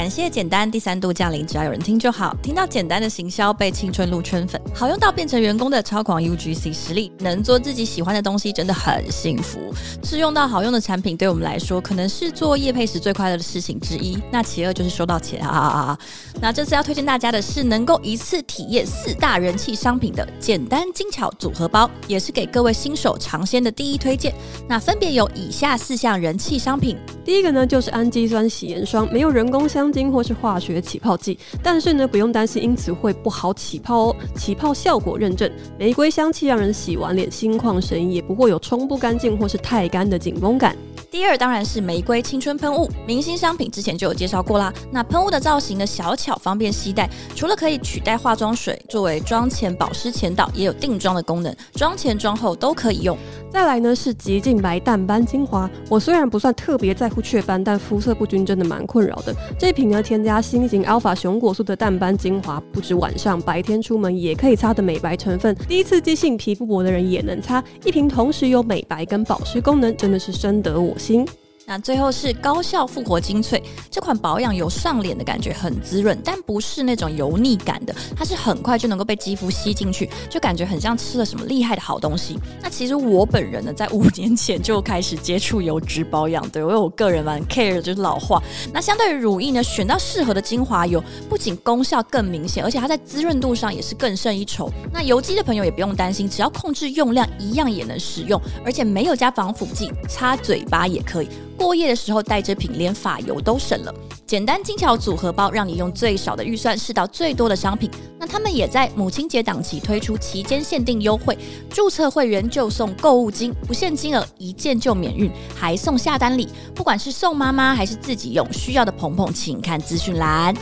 [0.00, 2.34] 感谢简单第三度降临，只要有人听就好。
[2.42, 9.58] 听到简单的行销被青春露圈粉，好用到变成员工的超狂 UGC 实力，能做自己喜欢的东西，真的很幸福。
[10.02, 14.16] 试用到好用的产品，对我们来说，可能是做业配时最快乐的事情之一。
[14.32, 15.98] 那其二就是收到钱啊啊啊！
[16.40, 24.34] 那这次要推荐大家的是能够一次体验四大人气商品的简单精巧组合包，也是给各位新手尝鲜的第一推荐。
[24.66, 34.16] 那分别有以下四项人气商品，第一个呢就是氨基酸洗颜霜，没有人工香精或是化学起泡剂，但是呢不用担心因此会不好起泡哦。
[34.34, 40.76] 起泡效果认证，玫瑰香气让人洗完脸心旷神怡，也不会有冲不干净或是太干的紧绷感。
[41.10, 44.72] 第二当然是玫瑰青春喷雾，明星商品之前就有介绍过啦。
[44.92, 53.18] 那喷雾的造型呢小巧方便携带，除了可以取代化妆水作为妆前保湿前导，也有定妆的功能，妆前妆后都可以用。
[53.50, 59.34] 再来呢是极净白淡斑精华，我虽然不算特别在乎雀斑，但肤色不均真的蛮困扰的。
[59.58, 67.60] 这瓶呢添加新型 Alpha 熊果素的淡斑精华，不止晚上白天出门也可以擦的美白成分，第一次肌性皮肤薄的人也能擦。
[67.84, 71.26] 一瓶同时有美白跟保湿功能，真的是深得我心。
[71.70, 82.36] 那最后是高效复活精粹，这款保养油上脸的感觉很滋润，但不是那种油腻感的，它是很快就能够被肌肤吸进去，就感觉很像吃了什么厉害的好东西。
[82.60, 88.42] 那其实我本人呢，在五年前就开始接触油脂保养，对，因为我个人蛮 care 就是老化。
[88.72, 94.68] 那相对于乳液呢，选到适合的精华油，不仅功效更明显，而且它在滋润度上也是更胜一筹。
[94.92, 101.28] 那油肌的朋友也不用担心，只要控制用量，一样也能使用，而且没有加防腐剂，擦嘴巴也可以。
[101.60, 103.94] 过夜的时候带这瓶，连发油都省了。
[104.26, 107.90] 简单精巧组合包，让你用最少的预算试到最多的商品。
[108.18, 111.36] 那他们也在母亲节档期推出期间限定优惠，
[111.68, 116.48] 注册会员就送购物金，不限金额，一件就免运，还送下单礼。
[116.74, 120.54] 不管是送妈妈还是自己用，需要的朋朋请看资讯栏。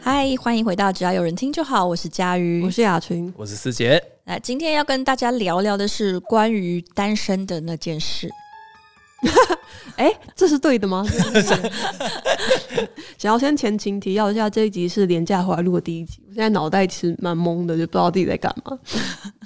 [0.00, 4.02] 嗨，欢迎回到只要有人听就好，我是佳瑜，我是雅群，我是思杰。
[4.28, 8.30] 那今天要跟大家聊聊的是关于单身的那件事。
[9.96, 11.02] 哎、这是对的吗？
[13.16, 18.78] 想要先前情提要一下，这一集是廉价回来录的第一集，我现在脑袋其实蛮懵的，就不知道自己在干嘛。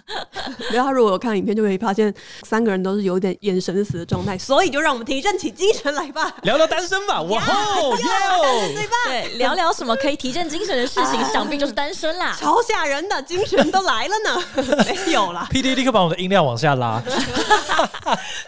[0.72, 7.22] 然后他如果有看影片，就可以发现三个人都是有点眼神死的状态，所以就让我们提振起精神来吧，聊聊单身吧。
[7.22, 7.96] 哇哦，
[8.74, 8.96] 对吧？
[9.06, 12.36] 对，聊聊什么可以提振精神的事情，啊、想必就是单身啦。
[12.40, 14.44] 超吓人的，精神都来了呢。
[14.86, 17.02] 没有啦，P D 立刻把我们的音量往下拉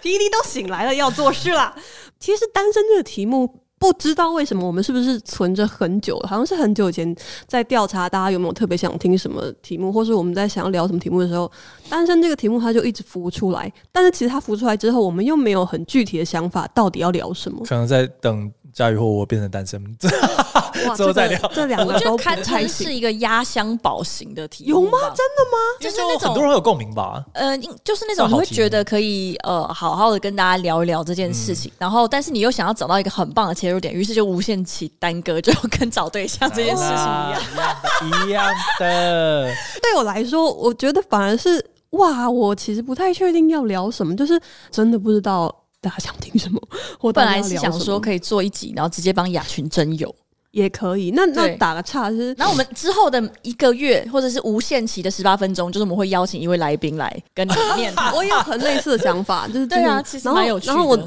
[0.03, 1.75] ，P D 都醒来了，要做事了。
[2.19, 3.64] 其实单身这个题目。
[3.79, 7.15] 不知道为什么我们是不是存着很久，好像是很久以前
[7.47, 11.51] 在调查大家有没有特别想听什么题目，或是我们在想要聊什么题目的时候，
[11.91, 13.71] 单身这个题目它就一直浮出来。
[13.93, 17.65] 但是其实它浮出来之后，我们又没有很具体的想法，到底要聊什么？
[17.67, 18.51] 可能在等。
[18.75, 21.41] 佳瑜或我变成单身， 之后再聊。
[21.55, 24.99] 这两个都堪称是一个压箱宝型的题目，有吗？
[25.01, 25.59] 真的吗？
[25.81, 27.25] 就是那种很多人会有共鸣吧？
[27.35, 39.55] 呃，就是那种你会觉得可以呃好好的跟大家聊一聊这件事情，然后但是你又想要找到一个很棒的切入点，于是就无限期耽搁，就跟找对象这件事情一样， 一样的。
[39.81, 44.41] 对我来说，我觉得反而是哇，我其实不太确定要聊什么，就是
[44.73, 45.55] 真的不知道。
[45.85, 46.61] 大家想听什么？
[47.01, 50.13] 我本来是想说可以做一集，然后直接帮雅群征友
[50.51, 51.11] 也可以。
[51.11, 58.13] 那那打个岔是，然后我们之后的一个月或者是无限期的十八分钟，就是我们会邀请一位来宾来跟你面谈。
[58.17, 60.73] 我也有很类似的想法，就是对啊，其实蛮有趣的。
[60.73, 60.99] 然后我。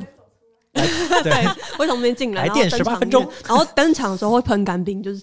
[1.23, 5.21] 对，会从那边进来，来电十八分钟，然后登场的时候会喷干冰，就是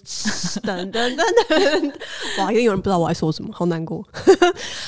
[0.59, 1.93] 噔噔噔噔，
[2.39, 2.51] 哇！
[2.51, 4.03] 因为有人不知道我在说什么，好难过。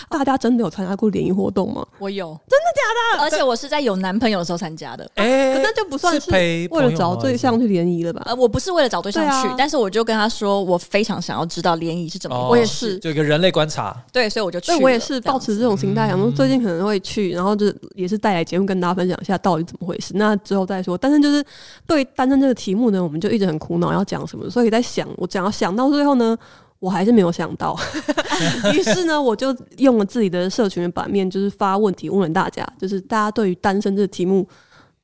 [0.10, 1.88] 大家真的有参加过联谊活动吗？
[2.00, 2.77] 我有，真的
[3.20, 5.10] 而且我是在有男朋友的时候参加的。
[5.16, 8.22] 哎，可那就不算是为了找对象去联谊了吧？
[8.26, 12.50] 呃，我不是为了找对象去，但是我就跟他说，我非常想要知道联谊是怎么回事。
[12.50, 13.96] 我也是，就一个人类观察。
[14.12, 14.76] 对，所以我就去。
[14.82, 20.14] 我也是抱持这种心态，想说最近可能会去，然后就也是带来节目跟大家分享一下到底怎么回事。
[20.16, 20.98] 那之后再说。
[20.98, 21.44] 但是就是
[21.86, 26.38] 对单身这个题目呢，我们就一直很苦恼要讲什么，所以在想，我讲要想到最后呢，
[26.80, 27.78] 我还是没有想到。
[28.74, 34.48] 于是呢，我就用了自己的社群的版面，就是发问题问了大家，就是大家对于单身这个题目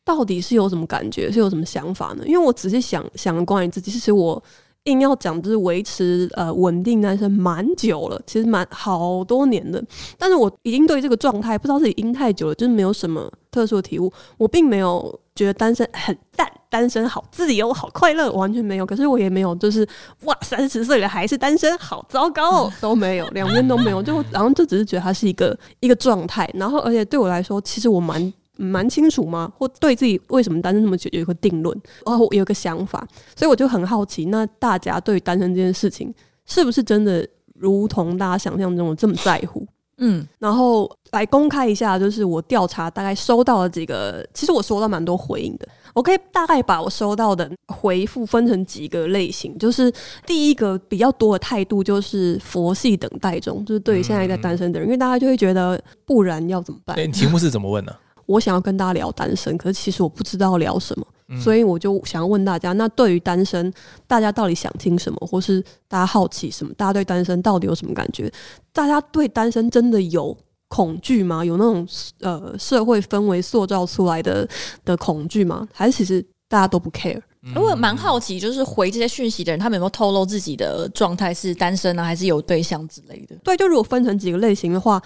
[0.04, 2.24] 到底是有什么感觉，是有什么想法呢？
[2.26, 4.42] 因为我仔细想想了关于自己，其实我
[4.86, 9.84] 硬要讲，就是维持呃稳定单身蛮久了，其实蛮好多年的，
[10.18, 15.20] 但是我已经对这个状态不知道自己阴太久了，就是没有什么特殊的体悟，我并没有。
[15.36, 18.86] 觉得单身很赞，单身好自由，好快乐，完全没有。
[18.86, 19.84] 可是我也没有，就是
[20.26, 24.00] 哇，三十岁了还是单身，好糟糕哦， 都没有，两边都没有。
[24.04, 26.48] 就然后就只是觉得它是一个一个状态。
[26.54, 29.52] 然后而且对我来说，其实我蛮蛮清楚吗？
[29.58, 36.14] 或对自己为什么单身那么久有一个定论，哦，我有一个想法，所以我就很好奇，那大家对于单身这件事情，
[36.46, 39.66] 是不是真的如同大家想象中的这么在乎？
[39.98, 45.68] 嗯，然后来公开一下，就是我调查大概收到了几个，其实我收到蛮多回应的。
[45.94, 49.94] 我可以大概把我收到的回复分成几个类型，就是
[50.26, 56.98] 第一个比较多的态度就是佛系等待中，就是对于现在在单身的人，嗯、因为大家就会觉得不然要怎么办？
[56.98, 58.00] 欸、题目是怎么问呢、啊？
[58.34, 63.72] 我想要跟大家聊单身，可是其实我不知道聊什么，嗯、所以我就想要问大家，那对于单身，
[64.08, 66.74] 大家到底想听什么，或是大家好奇什么？
[66.74, 68.32] 大家对单身到底有什么感觉？
[68.72, 70.36] 大家对单身真的有
[70.68, 71.46] 恐惧吗？
[71.46, 71.88] 有那种
[72.22, 74.50] 呃社会氛围塑造出来的
[74.84, 75.68] 的恐惧吗？
[75.72, 77.22] 还是其实大家都不 care？
[77.56, 83.36] 我蛮好奇，就是回这些讯息的人，他们有没有透露自己的状态是单身呢、啊，还是有对象之类的？
[83.44, 85.00] 对，就如果分成几个类型的话，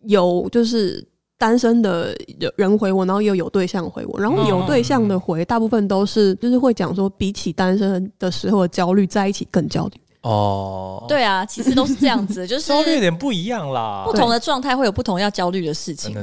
[0.00, 1.06] 有就是。
[1.42, 2.16] 单身的
[2.54, 10.00] 人回我，然后也有有对象回我，然后有对象的回，大部分都是就是会讲说，比起单身的时候的焦虑，在一起更焦虑。
[10.20, 14.04] 哦，对啊，其实都是这样子， 就是焦虑有点不一样啦。
[14.06, 16.14] 不同的状态会有不同要焦虑的事情。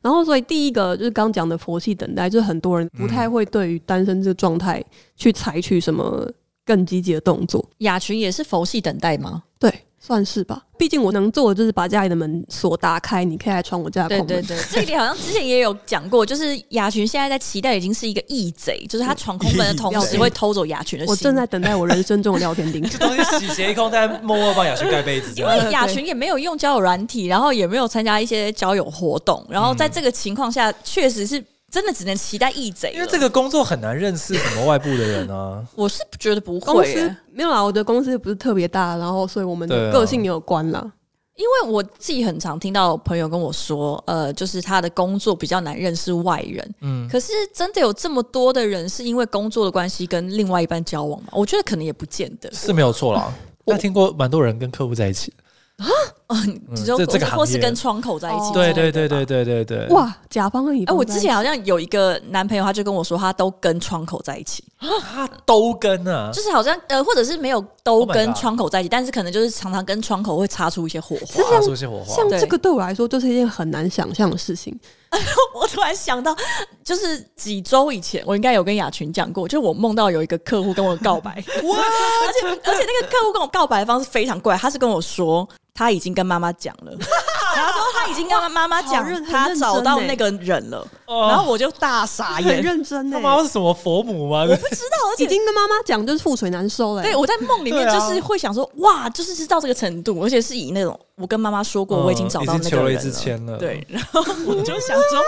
[0.00, 4.80] 然后，所以第一个就是刚讲的佛系等待，就是很多人不太会对于单身这个状态
[5.16, 6.24] 去采取什么
[6.64, 7.68] 更积极的动作。
[7.78, 9.42] 雅群也是佛系等待吗？
[9.58, 9.68] 对。
[10.10, 14.26] 算是吧，毕竟我能做的就是把家里的门锁打开，你可以来闯我家的空门。
[14.26, 21.12] 对对对，这一点好像之前也有讲过，就是雅群现在在期待已经是一个义贼，就是他闯空门的同时会偷走雅群的心。
[21.12, 25.32] 我正在等待我人生中的聊天钉，这东西洗劫一空，在默默帮雅群盖被子。
[25.36, 31.40] 因为雅群也没有用交友软体，然后也没有参加一些交友活动，然后在这个情况下，确实是。
[31.70, 35.64] 真的只能期待义贼，因为这个工作很难认识什么外部的人啊。
[35.76, 40.92] 我是觉得不会、欸，公司没有啦，我的公司不是特别大，然后所以我们的个性也有关啦。
[41.36, 46.74] 因为我自己很常听到朋友跟我说，呃，就是他的工作比较难认识外人。
[46.80, 51.28] 嗯，可是真的有这么多的人是因为工作的关系跟另外一半交往吗？
[51.32, 53.32] 我觉得可能也不见得，是没有错啦。
[53.64, 55.32] 我听过蛮多人跟客户在一起。
[55.80, 55.86] 啊，
[56.28, 59.86] 嗯，这这个或是跟窗口在一起，对对对对对对对。
[59.88, 60.94] 哇，甲方和乙方。
[60.94, 64.62] 哎，我之前好像有一个男朋友，他就跟我说，他都跟窗口在一起。
[64.78, 72.14] 他都跟啊，就是好像呃，或者是没有都跟窗口在一起，但是可能就是常常跟窗口会擦出一些火花，擦出一些火花。
[72.14, 74.78] 像这个对我来说，就是一件很难想象的事情。
[75.54, 76.36] 我突然想到，
[76.84, 81.32] 就是几周以前，我应该有跟雅群讲过，就是我梦到有一个客户跟我告白，
[81.64, 81.76] 哇！
[81.78, 85.48] 而且而且那个客户跟我告白的方式非常怪，他是跟我说。
[85.74, 86.92] 他已经跟妈妈讲了，
[87.56, 93.10] 然后说他已经跟妈妈讲，他找到那个人了，然后我就大傻眼，很认真。
[93.10, 94.40] 他妈妈是什么佛母吗？
[94.42, 97.02] 我不知道，而且已经跟妈妈讲，就是覆水难收了。
[97.02, 103.58] 对，我在梦里面就是会想说，哇，就是是到这个程度，而且是以那种我跟妈妈说过，我已经找到那个人了。
[103.58, 105.22] 对，然后我就想说，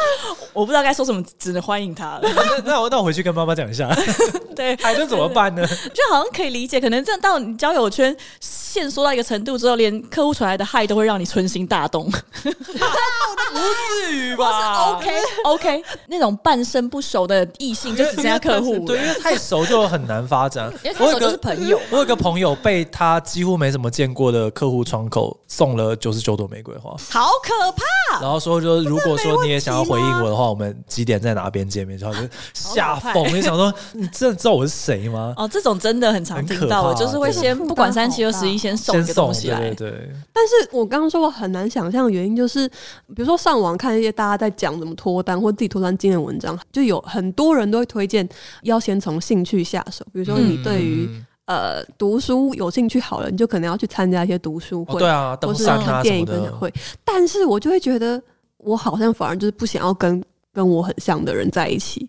[0.52, 2.22] 我不知道该说什么，只能欢迎他了。
[2.64, 3.88] 那我那我回去跟妈妈讲一下。
[4.54, 5.66] 对，还能怎么办呢？
[5.66, 12.10] 就好像可以理解，可能这到你交友圈限缩到一个程度之后，连客户传来的害都会让你春心大动。
[12.54, 13.58] 不
[14.04, 15.10] 至于吧？OK
[15.44, 20.72] OK，那种半生不熟的异性就只剩下客户，对，因为太熟就很难发展。
[20.82, 21.78] 因为太熟就是朋友。
[21.90, 28.20] 我有个朋友被他几乎没怎么见过的客户窗口送了九十九朵玫瑰花，好可怕！
[28.20, 31.98] 然后说，就是如果说你也想要回应我的话，我们几点在哪边见面？
[31.98, 35.34] 然后就吓疯，你想说你真的知道我是谁吗？
[35.36, 39.70] 哦，这种真的很常听到，就是会先不管三七二十一，先送一个东西来。
[39.74, 39.90] 对。
[40.32, 48.28] 但是我刚刚说我很难想象的原因，就是比如说上网看一些大家在讲怎么脱单或自己脱单经验文章，就有很多人都会推荐
[48.62, 50.04] 要先从兴趣下手。
[50.12, 56.72] 比如说你对于、嗯、呃读书有兴趣，好了，你就可能要去参加一些读书会，哦、对啊，或是看电影分享会。
[57.04, 58.22] 但是我就会觉得，
[58.58, 60.22] 我好像反而就是不想要跟
[60.52, 62.08] 跟我很像的人在一起。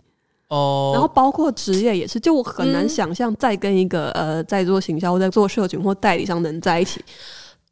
[0.49, 7.03] 哦，然后包括职业也是，就我很难想象再跟一个、嗯、呃在做行销、在做社群或代理商的人在一起，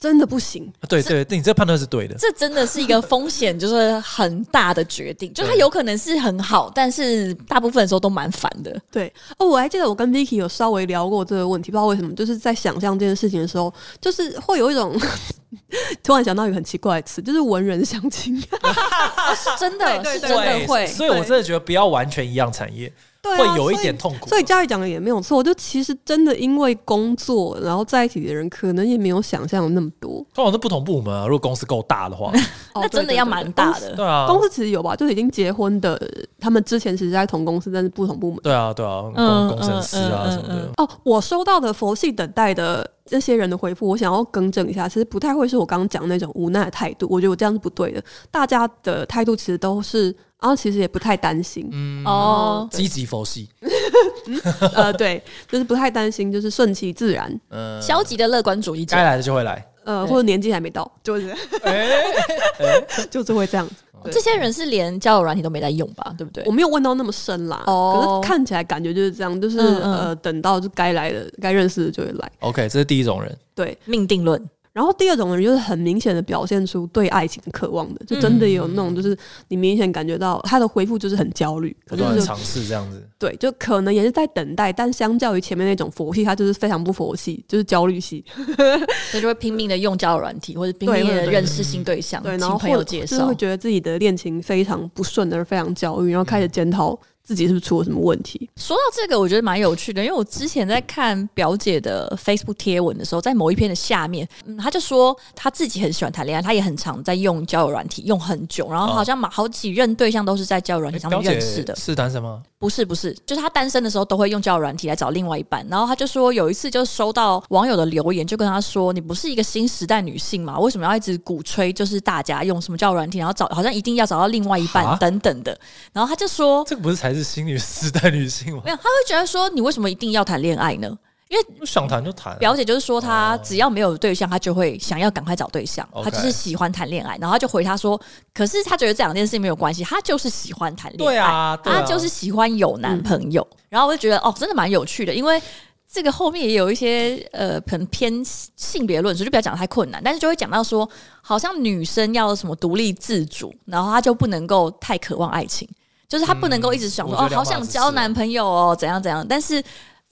[0.02, 0.68] 真的不行。
[0.90, 2.16] 对对，对，你这判断是对的。
[2.18, 5.32] 这真的是一个风险，就是很大的决定。
[5.32, 8.76] 就它有可能是很好，但是大部分的时候都蛮烦的。
[8.92, 15.00] 对哦，我还记得我跟 Vicky 有稍微聊过这个问题，不知道为什么，就是在想象这件事情的时候，就是会有一种
[16.02, 18.36] 突然想到一个很奇怪的词，就是文人相亲。
[18.42, 20.88] 是真的，是真的会。
[20.88, 22.92] 所以我真的觉得不要完全一样产业。
[23.22, 25.44] 对啊，会有一点痛苦，所以佳宇讲的也没有错。
[25.44, 30.26] 就其实真的因为工作，然后在一起的人可能也没有想象的那么多。
[30.34, 32.32] 通常是不同部门啊，如果公司够大的话，
[32.74, 33.96] 那真的要蛮大的。
[33.96, 36.02] 对啊，公司其实有吧，就是已经结婚的，
[36.40, 38.40] 他们之前其实在同公司，但是不同部门。
[38.42, 40.72] 对啊，对啊，公工程师啊什么的。
[40.78, 47.06] 哦，我收到的佛系等待的这些人的回复，我想要更正一下，其实不太会是我刚刚讲那种无奈的态度。
[47.08, 48.04] 我觉得我这样是不对的。
[48.32, 50.16] 大家的态度其实都是。
[50.42, 53.48] 然后其实也不太担心，嗯哦，积极佛系，
[54.74, 59.04] 呃，对，就是不太担心，就是顺其自然，嗯，消极的乐观主义者该。
[59.04, 61.30] 来的就会来，呃，或者年纪还没到，就是
[61.62, 61.88] 哎
[63.12, 63.76] 就是会这样子。
[64.12, 66.12] 这些人是连交友软体都没在用吧？
[66.18, 66.52] 对不对我？
[66.52, 72.32] 没有问到那么深啦，哦可是看起来感觉就是这样，就是嗯嗯呃，等到就该来的、该认识的就会来。
[72.40, 74.44] OK，这是第一种人，对，命定论。
[74.74, 79.18] 然后第二种人就是很明显的表现出对爱情的渴望的，就真的有那种就是
[79.50, 83.06] 你明显感觉到他的回复就是很焦虑，可是就不断地尝试这样子。
[83.20, 88.24] 对，就可能也是在等待，但相较于前面那种佛系，他就是非常不佛系，就是焦虑系。
[89.12, 93.36] 所以就会拼命的用交友软体，或者拼命的认识新对象，对，然后请朋友或者介绍就是会。
[93.42, 98.50] 觉得自己的恋情非常不顺而非常焦虑，然后开始检讨自己是不是出了什么问题。
[98.56, 111.76] 说到这个，我觉得蛮有趣的，因为我之前在看表姐的 Facebook 贴文的时候，在某一篇的下面，嗯，她就说她自己很喜欢谈恋爱，她也很常在用交友软体，用很久，然后好像好几任对象都是在交友软体上面认识的。
[111.76, 112.42] 是单身吗？
[112.60, 115.66] 不是不是，就是她单身的时候都会用交友软体来找另外一半。
[115.68, 120.60] 然后她就说有一次就收到网友的留言，就跟她说：“你不是一个新时代女性嘛？
[120.60, 125.58] 为什么要一直鼓吹就是大家用什么交友软体，然后找好像一定要找到另外一半等等的？”
[125.92, 128.72] 然后她就说这个不是才是新女时代女性吗没？
[128.72, 130.98] 有，他会觉得说你为什么一定要谈恋爱呢？
[131.30, 135.88] 因为想谈就谈啊，表姐就是说，她哦只要没有对象，她就会想要赶快找对象。
[136.04, 137.98] 她就是喜欢谈恋爱，然后她就回他说
[138.36, 143.48] ：“可是她觉得这两件事情没有关系，她就是喜欢谈恋爱，对啊她就是喜欢有男朋友。
[143.70, 145.42] 然后我就觉得哦，真的蛮有趣的，因为
[145.90, 148.14] 这个后面也有一些呃，可能偏
[148.58, 150.90] 性别论述，就不要讲得太困难，但是就会讲到说，
[151.22, 155.66] 好像女生要什么独立自主，然后她就不能够太渴望爱情，
[156.12, 159.64] 就是她不能够一直想说、哦，好想交男朋友哦，怎样怎样，但是。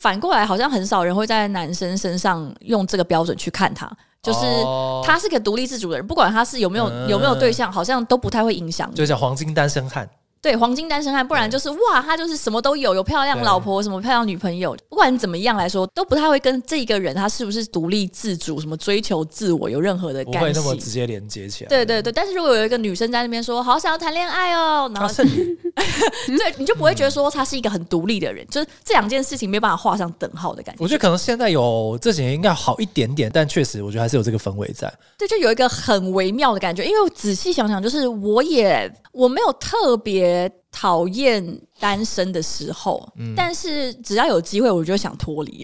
[0.01, 3.85] 反过来，好像很少人会在男生身上用这个标准去看他，
[4.23, 8.89] 就是哦他是个独立自主的人，不管他是有没有嗯有没有对象，好像都不太会影响。
[8.95, 10.09] 就叫黄金单身汉。
[10.41, 20.89] 对，黄金单身汉，不然就是哇，他就是什么都有，有漂亮老婆，什么漂亮女朋友，不管怎么样来说，都不太会跟这个人他是不是独立自主、什么追求自我有任何的干不会那么直。
[20.89, 21.69] 接连接起来。
[21.69, 25.23] 对对对，但是如果有一个女生在那边说好想要谈恋爱哦，然后是
[26.25, 30.83] 对你就不会觉得说他是一个很独立的人，就是这两件事情没办法画上等号的感觉。
[30.83, 34.91] 我觉得可能现在有这几年应该好一点点，但确实我觉得还是有这个氛围在。
[35.17, 40.28] 对，就有一个很微妙的感觉，因为我仔细想想，就是我也我没有特别
[40.71, 41.43] 讨厌
[41.79, 43.33] 单身的时候，嗯。
[43.35, 45.63] 但是只要有机会，我就想脱离。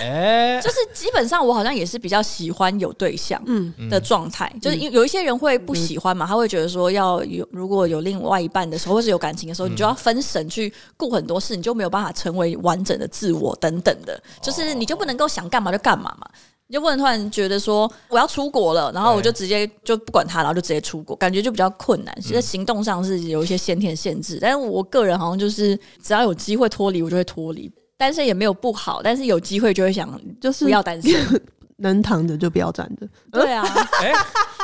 [0.00, 3.72] 哎， 就是基本上我好像也是比较喜欢有对象嗯。
[3.88, 16.28] 的状态，就是因为有一些人会不喜欢嘛，他会觉得说要有如果有另外一半的时候，或是有感情的时候，你就要分神去顾很多事，你就没有办法成为完整的自我等等的，就是你就不能够想干嘛就干嘛嘛。
[16.66, 22.16] 你就不能突然觉得说我要出国了，然后我就直接就不管他，然后就直接出国，感觉就比较困难。
[22.20, 27.70] 其实行动上是有一些先天限制，但是我个人好像就是只要有机会脱离，我就会脱离。
[27.96, 31.12] 单身也没有不好，但是有机会就会想就是不要单身。
[31.88, 33.06] 能躺着就不要站着。
[33.32, 33.64] 对啊，
[34.02, 34.12] 哎，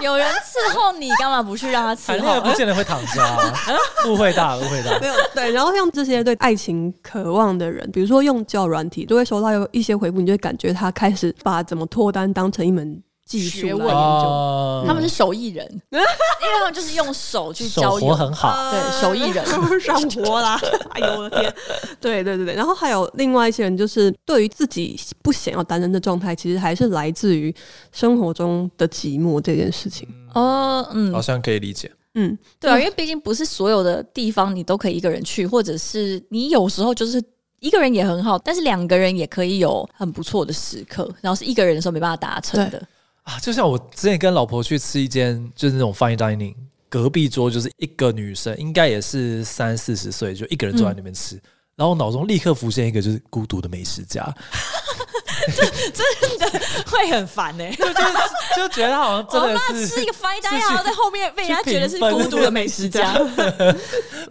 [0.03, 2.53] 有人伺候你，干嘛不去让他伺谈恋爱不？
[2.57, 3.53] 见得会躺着啊，
[4.09, 5.01] 误会大了，误会大了。
[5.01, 13.87] 没有对，然后像这些对爱情渴望的人，比如说用交友软体，都会收到有一些回复，你就会感觉他开始把怎么脱单当成一门技术来研究。
[13.87, 16.05] 哦他们是手艺人， 因为
[16.59, 19.45] 他们就是用手去手交友活，很好，对手艺人
[19.81, 20.59] 上活啦！
[20.91, 21.55] 哎呦我的天！
[22.01, 27.55] 对对对对，然后还有另外一些人，就是对于自己不想要单身的状态，其实还是来自于
[27.93, 30.09] 生活中的寂寞这件事情。
[30.35, 31.93] 哦，嗯好，像可以理解。
[32.15, 37.23] 嗯，对啊，因为毕竟不是所有的地方你都可以一个人去，或者是你有时候就是
[37.61, 42.83] 一个人也很好，但是两个人也可以有很不错的时刻，然后是一个人的时候没办法达成的。
[43.23, 46.55] 啊，就像我之前跟老婆去吃一间就是那种 fine dining，
[46.89, 51.43] 隔壁桌就是一个女生，应该也是三四十岁，就一个人坐在那边吃，嗯
[51.77, 54.23] 然后我脑中立刻浮现一个就是孤独的美食家，
[56.87, 57.71] 会很烦呢、欸。
[57.77, 58.03] 就 就
[58.57, 63.19] 就觉得好像真的我妈吃一个 fine dining，然后在后面被人家觉得是孤独的美食家。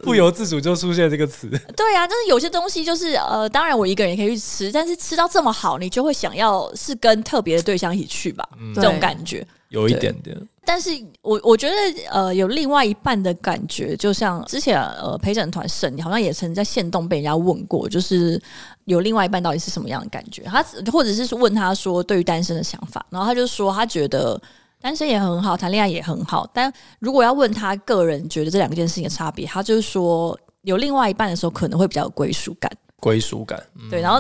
[0.04, 1.50] 不由自主就出现这个词。
[1.76, 9.46] 对啊，就是有些东西就是呃，当然我一个人也可以去吃，但是吃到这么好，你就会想要是跟特别的对象一起去吧，这种感觉。
[9.70, 10.36] 有一点点，
[10.66, 10.90] 但是
[11.22, 11.76] 我我觉得
[12.10, 18.42] 呃，有另外一半的感觉，就像之前呃陪审团审，你好像也曾在限动被人家问过，就是
[18.90, 20.42] 有另外一半到底是什么样的感觉？
[20.44, 24.42] 他或者是问他说对于单身的想法，然后他就说他觉得
[24.82, 32.72] 单身也很好，谈恋爱也很好，但如果要问他个人觉得这两件事情的差别，他就是说有另外一半的时候可能会比较有归属感。
[33.00, 33.62] 归属感。
[33.80, 34.20] 嗯对，然后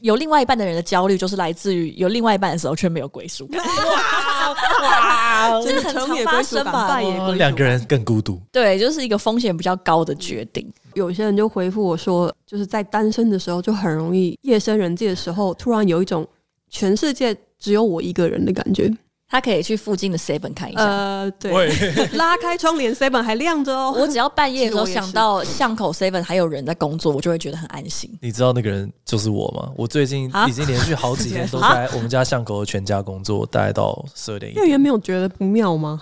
[0.00, 3.62] 有另外一半的人的焦虑，就是来自于有另外一半的时候却没有归属感。
[4.82, 7.00] 哇，这个很常发生吧？
[7.36, 8.40] 两个人更孤独。
[8.50, 10.70] 对，就是一个风险比较高的决定。
[10.98, 16.26] 有些人就回复我说，就是在单身的时候就很容易夜深人静的时候，突然有一种
[16.68, 18.92] 全世界只有我一个人的感觉。
[19.30, 20.80] 他可以去附近的 Seven 看一下。
[20.82, 21.52] 呃，对，
[22.16, 23.94] 拉开窗帘，Seven 还亮着哦。
[23.94, 28.10] 我只要半夜的时候想到巷口 Seven 还有人在工作，我就会觉得很安心。
[28.22, 29.70] 你知道那个人就是我吗？
[29.76, 34.64] 我最近已经连续好几天都 在我们家巷口的全家工作，大概到十二点一点。
[34.64, 36.00] 店员没有觉得不妙吗？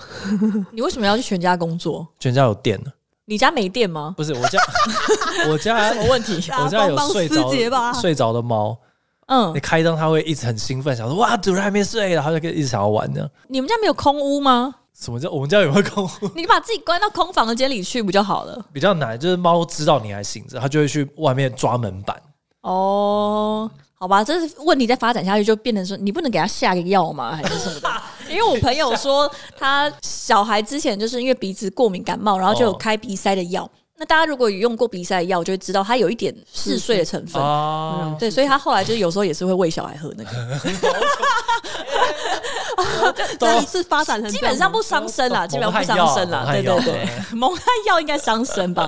[0.70, 2.06] 你为什么要去全家工作？
[2.20, 2.92] 全家有电呢？
[3.26, 4.14] 你家没电吗？
[4.16, 4.58] 不是，我家
[5.50, 6.34] 我家 什么问题？
[6.62, 8.76] 我家有睡着睡着的猫。
[9.26, 13.28] 嗯，你开灯，它会一直很兴奋，想说哇，主人还没睡，然后就一直想要玩呢。
[13.48, 14.72] 你们家没有空屋吗？
[14.96, 16.30] 什么叫我们家有没有空屋？
[16.36, 18.64] 你把自己关到空房间里去不就好了？
[18.72, 22.16] 比较难，就是猫知道你还醒着，它就会去外面抓门板。
[22.60, 27.34] 哦，好吧，这是问题再发展下去，就变成说你不能给它下个药吗？
[27.34, 27.90] 还是什么的？
[28.36, 33.64] 因为我朋友说他小孩之前就是因为鼻子过敏感冒，然后就有开鼻塞的药。
[33.64, 37.42] 哦那大家如果有用过鼻塞的药，就会知道它有一点嗜睡的成分。
[37.42, 40.30] 嗯，对，所以他后来就有时候也是会喂小孩喝那个。
[43.38, 46.46] 这一次发展成基本上不伤身啦，基本上不伤身啦。
[46.52, 48.86] 对对对， 蒙汗药应该伤身吧？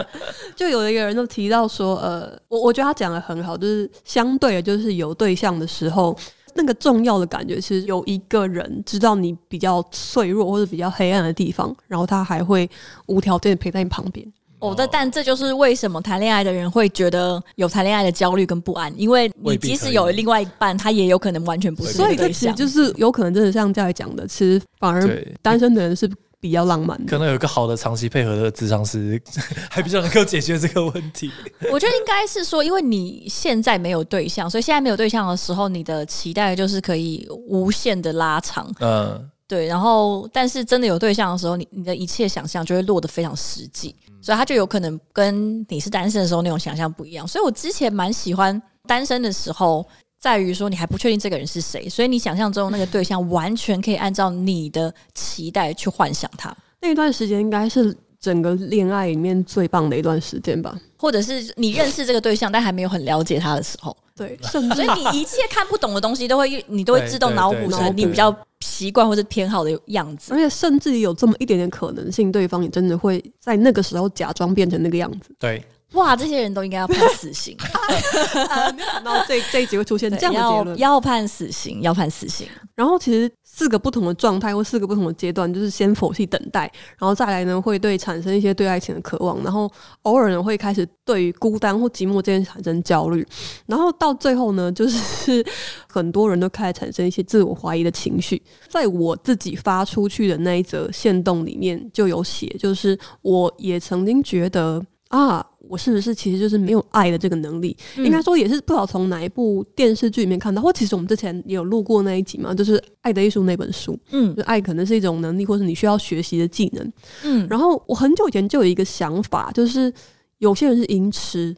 [0.55, 6.15] 就有一个人都提到说，呃，我我觉得他讲的很好，就是相对的，就是有对象的时候，
[6.59, 12.69] 那个重要的感觉是有一个人知道你比较脆弱或者比较黑暗的地方，然后他还会
[13.07, 14.27] 无条件的陪在你旁边。
[14.59, 21.93] 哦，但但这就是为什么谈恋爱的人会觉得有谈恋爱的焦虑跟不安，因为你即使有另外一半，他也有可能完全不是。
[21.93, 27.11] 所以这其实就是有可能真的像这样讲的，其实反而单身的人是比较浪漫的。
[27.11, 29.21] 可能有一个好的长期配合的智商师，
[29.71, 31.31] 还比较能够解决这个问题。
[31.73, 38.73] 我觉得应该是说，因为你现在没有对象，所以现在没有对象的时候，你的期待就是可以无限的拉长。
[38.81, 39.31] 嗯。
[39.49, 47.27] 对，然后但是真的有对象的时候，你你的一切想象就会落得非常实际，所以他就有可能跟你是单身的时候那种想象不一样。
[47.27, 56.55] 所以我之前蛮喜欢单身的时候，在于说你还不确定这个人是谁，所以你想象中那个对象完全可以按照你的期待去幻想他。
[56.81, 63.97] 那段时间应该是整个恋爱里面最棒的一段时间吧，或者是你认识这个对象，但还没有很了解他的时候。
[64.17, 75.31] 对， 所以你一切看不懂的东西都会，你都会自动脑补成你比较习惯或者偏好的样子，而且甚至有这么一点点可能性，对方也真的会在那个时候假装变成那个样子。
[75.39, 77.57] 对，哇，这些人都应该要判死刑。
[79.05, 82.47] 然后这这一集会出现这样的结论，要判死刑，要判死刑。
[82.75, 83.31] 然后其实。
[83.51, 89.69] 四个不同的状态或四个不同的阶段，就是先否弃等待，然后再来呢，会对产生一些对爱情的渴望，然后
[90.03, 93.27] 偶尔呢会开始对于孤单或寂寞这件事产生焦虑，
[93.67, 95.45] 然后到最后呢，就是
[95.89, 98.41] 很多人都开始产生一些自我怀疑的情绪。
[98.69, 105.45] 在我自己发出去的那一则线动里面就有写，就是我也曾经觉得啊。
[105.69, 107.77] 我是不是其实就是没有爱的这个能力？
[107.97, 113.99] 嗯、应该说也是不知道从哪一部电视剧里面看到，或其实我们之前也有录过那一集嘛，就是《爱的艺术》那本书。
[114.11, 116.93] 嗯，就爱可能是一种能力，或是你需要学习的技能。
[117.23, 119.93] 嗯，然后我很久以前就有一个想法，就是
[120.39, 121.55] 有些人是音痴，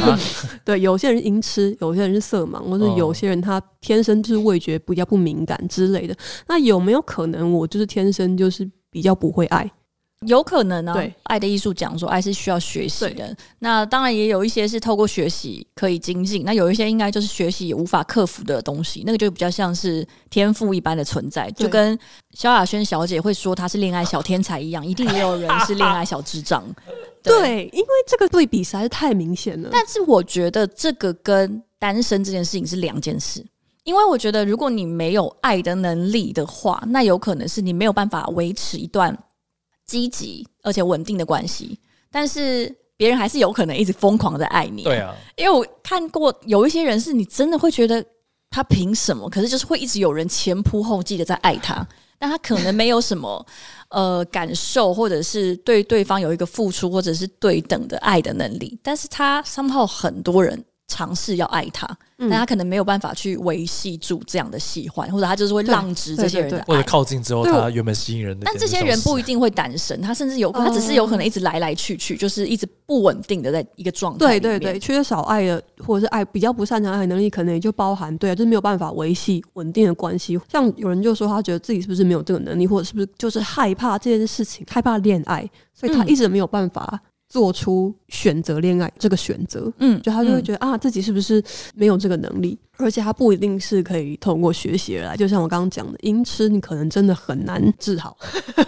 [0.00, 0.18] 啊、
[0.64, 6.16] 对，有些人音痴，有些人是色盲，或者有些人他天生就是味觉比较不敏感之类的。
[6.48, 9.70] 那有没有可能我就是天生就是比较不会爱？
[10.26, 13.36] 有可能啊，爱的艺术讲说爱是需要学习的。
[13.58, 21.98] 那当然也有一些是透过学习可以精进，那有一些应该就是学习也无法克服的东西，那个就比较像是天赋一般的存在，就跟
[22.32, 26.64] 萧亚轩小姐会说她是恋爱小天才一样，一定也有人是恋爱小智障。
[27.22, 29.68] 对， 对，因为这个对比实在是太明显了。
[29.72, 33.44] 但是我觉得这个跟单身这件事情是两件事，
[33.82, 39.16] 因为我觉得如果你没有爱的能力的话，那有可能是你没有办法维持一段。
[39.86, 41.78] 积极而且稳定的关系，
[42.10, 44.84] 但是别人还是有可能一直疯狂的爱你。
[44.84, 48.04] 对啊，因为我看过有一些人是你真的会觉得
[48.50, 49.28] 他凭什么？
[49.28, 51.86] 可是就是会一直有人前仆后继的在爱他，
[52.18, 53.44] 但他可能没有什么
[53.88, 60.64] 呃感受，或者是对对方有一个付出，或者是对等的爱的能力，但是他 somehow 很多人。
[60.86, 68.44] 尝试要爱他，但他可能没有办法去维系住这样的喜欢，或者他就是会浪掷这些人的爱，或者靠近之后他原本吸引人的。
[68.44, 74.18] 但这些人不一定会单身，他甚至有，他只是有可能一直来来去去，就是一直不稳定的在一个状态。
[74.18, 80.38] 对对对，缺少爱的或者是爱比较不擅长爱能力，可能也就包含对啊，就是没有办法维系稳定的关系。
[80.52, 87.00] 像有人就说他觉得自己是不是没有这个能力，或者是不是就是害怕这件事情，害怕恋爱，所以他一直没有办法。
[87.34, 91.42] 做出选择恋爱这个选择，嗯，就他就会觉得、嗯、啊，自己是不是
[91.74, 92.56] 没有这个能力？
[92.76, 98.16] 而且他不一定是可以通过学习而来，就像我刚刚讲的，因痴你可能真的很难治好。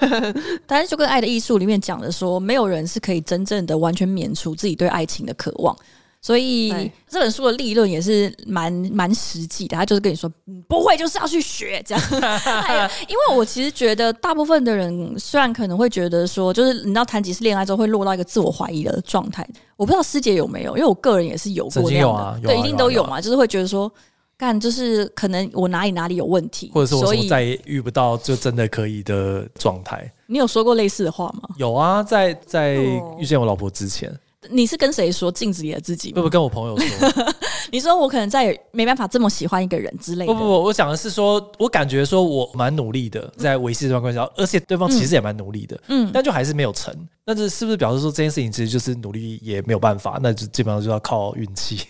[0.66, 5.76] 但是就跟《爱的艺术》里面讲的说，没有人是可以真正的完全免除自己对爱情的渴望。
[6.20, 10.28] 所以这本书的立论也是蛮蛮实际的，他就是跟你说，
[10.68, 12.04] 不会就是要去学这样。
[13.06, 19.46] 因为我其实觉得，大部分的人虽然可能会觉得说，就是你知道谈几次恋爱之后会落到一个自我怀疑的状态。
[19.76, 23.92] 我不知道师姐有没有，因为我个人也是有过那样的，有啊有啊、对，一定都有嘛，就是会觉得说，
[24.36, 30.12] 干就是可能我哪里哪里有问题，或者是我再也遇不到就真的可以的状态。
[30.26, 31.42] 你有说过类似的话吗？
[31.56, 32.74] 有啊，在在
[33.18, 34.12] 遇见我老婆之前。
[34.50, 36.12] 你是跟谁说镜子里的自己？
[36.12, 37.24] 不不，跟我朋友说。
[37.72, 40.32] 你说我可能再也没办法这么喜欢一个人之类的。
[40.32, 46.94] 不不不，我讲的是说，我感觉说我蛮努力的，在维系这段关系，而且对方其实也蛮努力的，嗯，但就还是没有成。
[47.24, 50.20] 那这是不是表示说这件事情其实就是努力也没有办法？
[50.22, 51.80] 那就基本上就要靠运气。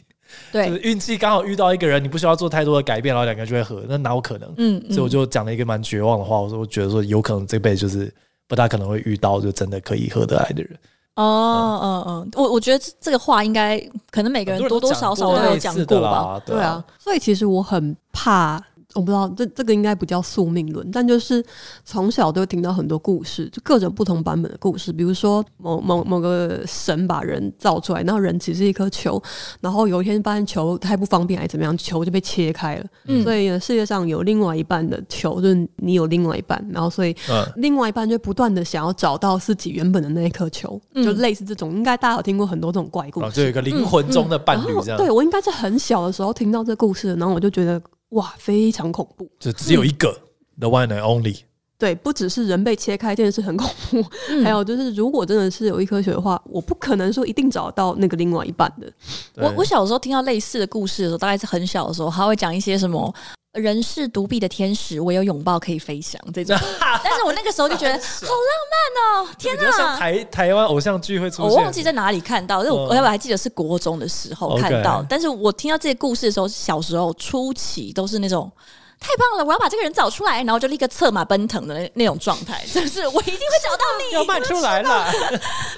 [0.51, 4.51] 对， 就是运气刚好遇到一个人，你不需要做太多的改变，然后两个人就会合，那哪有可能？
[4.57, 8.11] 嗯，所以我就讲了一个蛮绝望的话，我说我觉得说有可能这辈子就是
[8.49, 10.79] 不大可能会遇到就真的可以合得来的人。
[11.17, 12.21] 哦，嗯。
[12.23, 13.79] 嗯，我我觉得这个话应该
[14.11, 18.63] 可能每个人多多少少都有讲过吧，对啊，所以其实我很怕。
[18.97, 21.45] 我不知道这这个应该不叫宿命论，但就是
[21.85, 24.91] 从小都会听到很多故事，就各种不同版本的故事。
[24.91, 29.23] 比如说某某某个神把人造出来，然后人只是一颗球，
[29.61, 32.87] 然后有一天发现球太不方便还是怎么样，球就被切开了。
[33.05, 37.15] 嗯，所以呢，世界上有另外一半的球，就是你有另外一半，然后所以
[37.57, 41.77] 另外一半就不断的想要找到自己原本的那一颗球，嗯、就类似这种。
[41.77, 44.97] 应该大家有听过很多这种怪故事，哦、就有一个灵魂中的伴侣这样。
[44.97, 47.79] 嗯嗯、对我应该是很小的时候听到这故事，然后我就觉得。
[48.11, 49.29] 哇，非常恐怖！
[49.39, 50.09] 就只有一个、
[50.57, 51.41] 嗯、，the one and only。
[51.79, 58.91] 对，不只是人被切开这件事很恐怖，嗯、还有就是，如果真的是有一科学的话，我不可能说一定找到那个另外一半的。
[59.35, 63.15] 我我小时候听到类似的故事的时候，大概是很小的时候，他会讲一些什么
[63.57, 66.57] “人是独臂的天使，我有拥抱可以飞翔”这种。
[67.03, 69.29] 但是我那个时候就觉得 好浪漫哦！
[69.39, 75.05] 天哪，像台台湾偶像剧会出现，我忘记在哪里看到，但我我还记得是国中的时候看到。
[75.09, 78.51] 但是我听到这些故事的时候，小时候初期都是那种。
[78.99, 79.45] 太棒了！
[79.45, 84.15] 我要把这个人找出来，然后就立刻策马奔腾的那那种状态， 就是我一定会找到你。
[84.15, 85.13] 要卖出来了，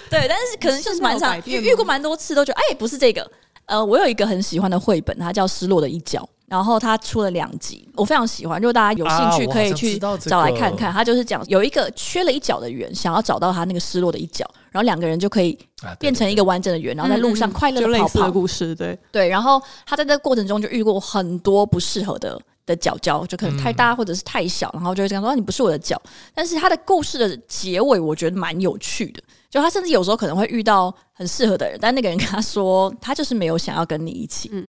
[0.09, 3.29] 对，但是可能就是蛮常遇遇过蛮多次，都觉得哎，不是这个。
[3.67, 8.61] 呃，我有一个很喜欢的绘本，它叫《失落的一角》，然后他出了两集，我非常喜欢。
[8.61, 10.92] 如果大家有兴趣，可以去找来看看。
[10.92, 15.58] 他就是讲有一个缺了一角的圆，想要找到他那个失落的一角，然后两个人就可以
[15.98, 18.30] 变成一个完整的圆，然后在路上快乐的跑跑。
[18.30, 19.28] 故事，对对。
[19.28, 22.40] 然后他在这个过程中就遇过很多不适合的。
[22.68, 25.98] 的角角就可能太大或者是太小，然后就会这样说：“你不是我的脚。”
[26.34, 29.22] 但是他的故事的结尾，我觉得蛮有趣的。
[29.48, 34.50] 就他甚至有时候可能会遇到很适合的人，但那个人跟他说，他就是没有想要跟你一起。
[34.52, 34.66] 嗯，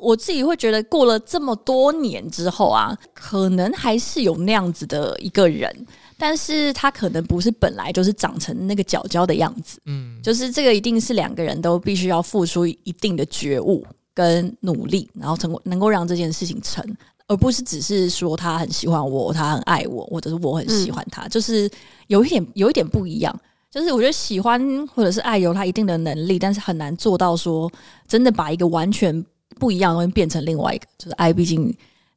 [0.00, 5.70] 我自己会觉得，过了这么多年之后啊，可能还是有那样子的一个人，
[6.16, 9.78] 但是他可能不是本来就是长成那个角角的样子。
[9.86, 13.84] 嗯，就是这个一定是两个人都必须要付出一定的觉悟
[14.14, 16.84] 跟努力，然后成功能够让这件事情成。
[17.26, 21.70] 而不是只是说他很喜欢我，他很爱我，或者是我很喜欢他，嗯、就是
[22.08, 23.40] 有一点有一点不一样。
[23.70, 27.70] 就是我觉得喜欢或者是爱有他一定的能力，但是很难做到说
[28.08, 29.24] 真的把一个完全
[29.60, 30.86] 不一样的东西变成另外一个。
[30.98, 31.72] 就是爱，毕竟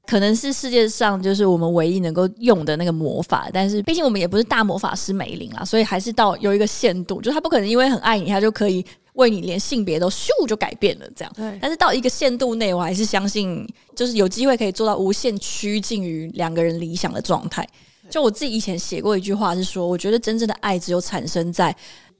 [0.07, 8.83] 可能是世界上就是我们唯一能够用的那个魔法，但是毕竟我们也不是大魔法师梅林啊，所以还是到有一个限度，就是他不可能因为很爱你，他就可以。
[9.13, 11.31] 为你连性别都咻就改变了，这样。
[11.35, 11.55] 对。
[11.61, 13.63] 但是到一个限度内，我还是相信，
[13.95, 17.63] 就是有机会可以做到无限趋近于两个人理想的状态。
[18.09, 21.75] 就我自己以前写过一句话是说，我觉得真正的爱只有产生在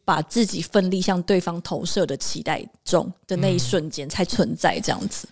[0.06, 5.28] 把自己奋力向对方投射的期待中的那一瞬间才存在这样子。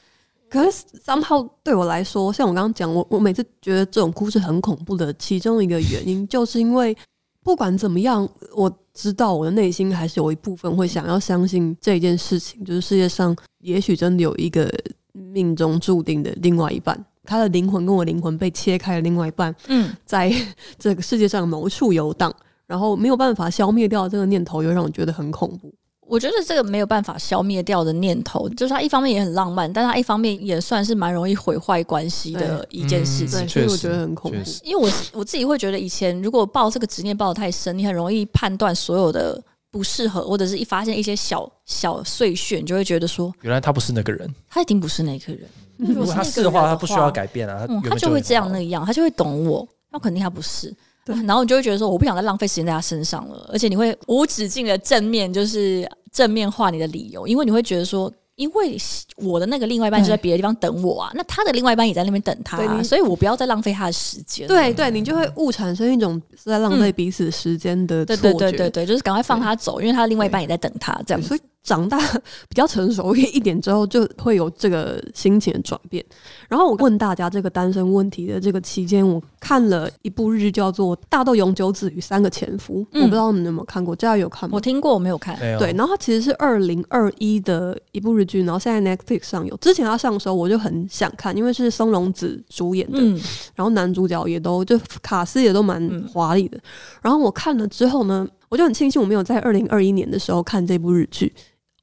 [0.49, 6.95] 可是 somehow 对我来说，像我刚刚讲，我我每次觉得这种故事很恐怖的其中一个原因，就是因为
[7.43, 8.71] 不管怎么样，我。
[8.93, 14.69] 知道我的内心还是有一部分会想要相信这件事情，就是世界上也许真的有一个
[15.13, 20.29] 命中注定的另外一半，他的灵魂跟我灵魂被切开的另外一半，嗯，在
[20.77, 22.35] 这个世界上某处游荡，
[22.71, 25.69] 然后没有办法消灭掉这个念头，又让我觉得很恐怖。
[26.07, 33.45] 我觉得这个没有办法消灭掉的念头，就是它一方面也很浪漫，但它一方面也算是蛮容易毁坏关系的一件事情。
[33.49, 34.37] 所以我觉得很恐怖。
[34.63, 45.45] 因为我我自己会觉得，以前如果抱这个执念抱得太深，你很容易判断所有的不适合，或者是一发现一些小小碎屑，你就会觉得说，原来他不是那个人，他一定不是那个人。
[45.75, 50.73] 如果他是的话，他不需要改变啊，他就会这样那样，他就会懂我，那肯定他不是。
[51.05, 58.11] 对，然后你就会觉得说，我不想再浪费时间在他身上了，而且你会无止境的正面，就是正面化你的理由，因为你会觉得说。
[58.37, 58.75] 因为
[59.17, 64.47] 我的那个另外一半就在别的地方等我啊，那他的另外一半也在那边等他，啊，所以我不要再浪费他的时间。
[64.47, 68.31] 对对，你就会误产生一种是在浪费彼此时间的错觉。
[68.31, 71.39] 对对对对，就是赶快放他走，因为他的另外一半也在等他，这样子。
[71.63, 71.99] 长大
[72.49, 76.03] 比较成熟一点之后，就会有这个心情的转变。
[76.49, 83.95] 然后我问大家这个单身问题的这个期间，我看了一部日剧叫做《大豆永久子与三个前夫》，嗯，我不知道你们有没有看过？
[83.95, 84.55] 这样有看吗？
[84.55, 85.37] 我听过，我没有看。
[85.59, 89.55] 对，然后它其实是二零二一的一部日剧，然后现在 Netflix 上有。
[89.57, 93.19] 之前它上的时候，我就很想看，因为是松隆子主演的，嗯，
[93.53, 96.59] 然后男主角也都就卡斯也都蛮华丽的。
[97.01, 101.31] 然后我看了之后呢，我就很庆幸我没有在二零二一年的时候看这部日剧。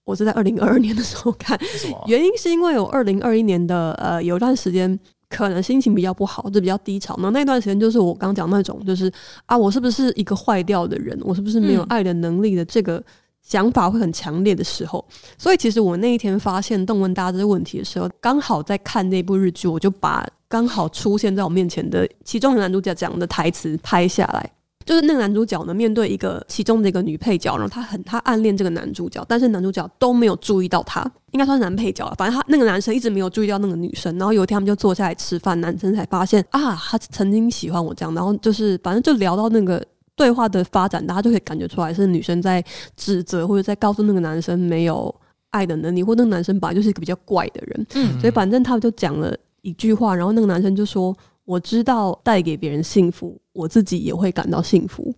[0.09, 1.59] 我是在二零二二年的时候看，
[2.09, 7.15] 原因是因为我二零二一年的呃有段时间可能心情比较不好，就比较低潮。
[7.19, 9.13] 那那段时间就是我刚讲那种，就是
[9.45, 11.19] 啊，我是不是一个坏掉的人？
[11.23, 12.65] 我是不是没有爱的能力的？
[12.65, 13.05] 这个
[13.43, 15.05] 想法会很强烈的时候。
[15.37, 24.51] 所以其实我那一天发现邓文达这个问题的时候，刚好在看那部日剧，我就把刚好出现在我面前的其中的男主角讲的台词拍下来。
[24.89, 32.15] 就是那个男主角呢，面对一个其中的一个女配角，然后他很他暗恋这个男主角，但是男主角都没有注意到他，应该算是男配角了。
[32.17, 39.85] 反正他那个男生一直没有注意到那个女生，然后有一天他们就坐下来吃饭，男生才发现啊，他曾经喜欢我这样，然后就是反正就聊到那个
[40.17, 42.65] 对话的发展，大家就可以感觉出来是女生在
[42.97, 45.15] 指责或者在告诉那个男生没有
[45.51, 47.87] 爱的能力，或那个男生本来就是一个比较怪的人。
[47.93, 51.15] 嗯，所以反正他们就讲了一句话，然后那个男生就说。
[51.49, 55.13] 我知道带给别人幸福，我自己也会感到幸福。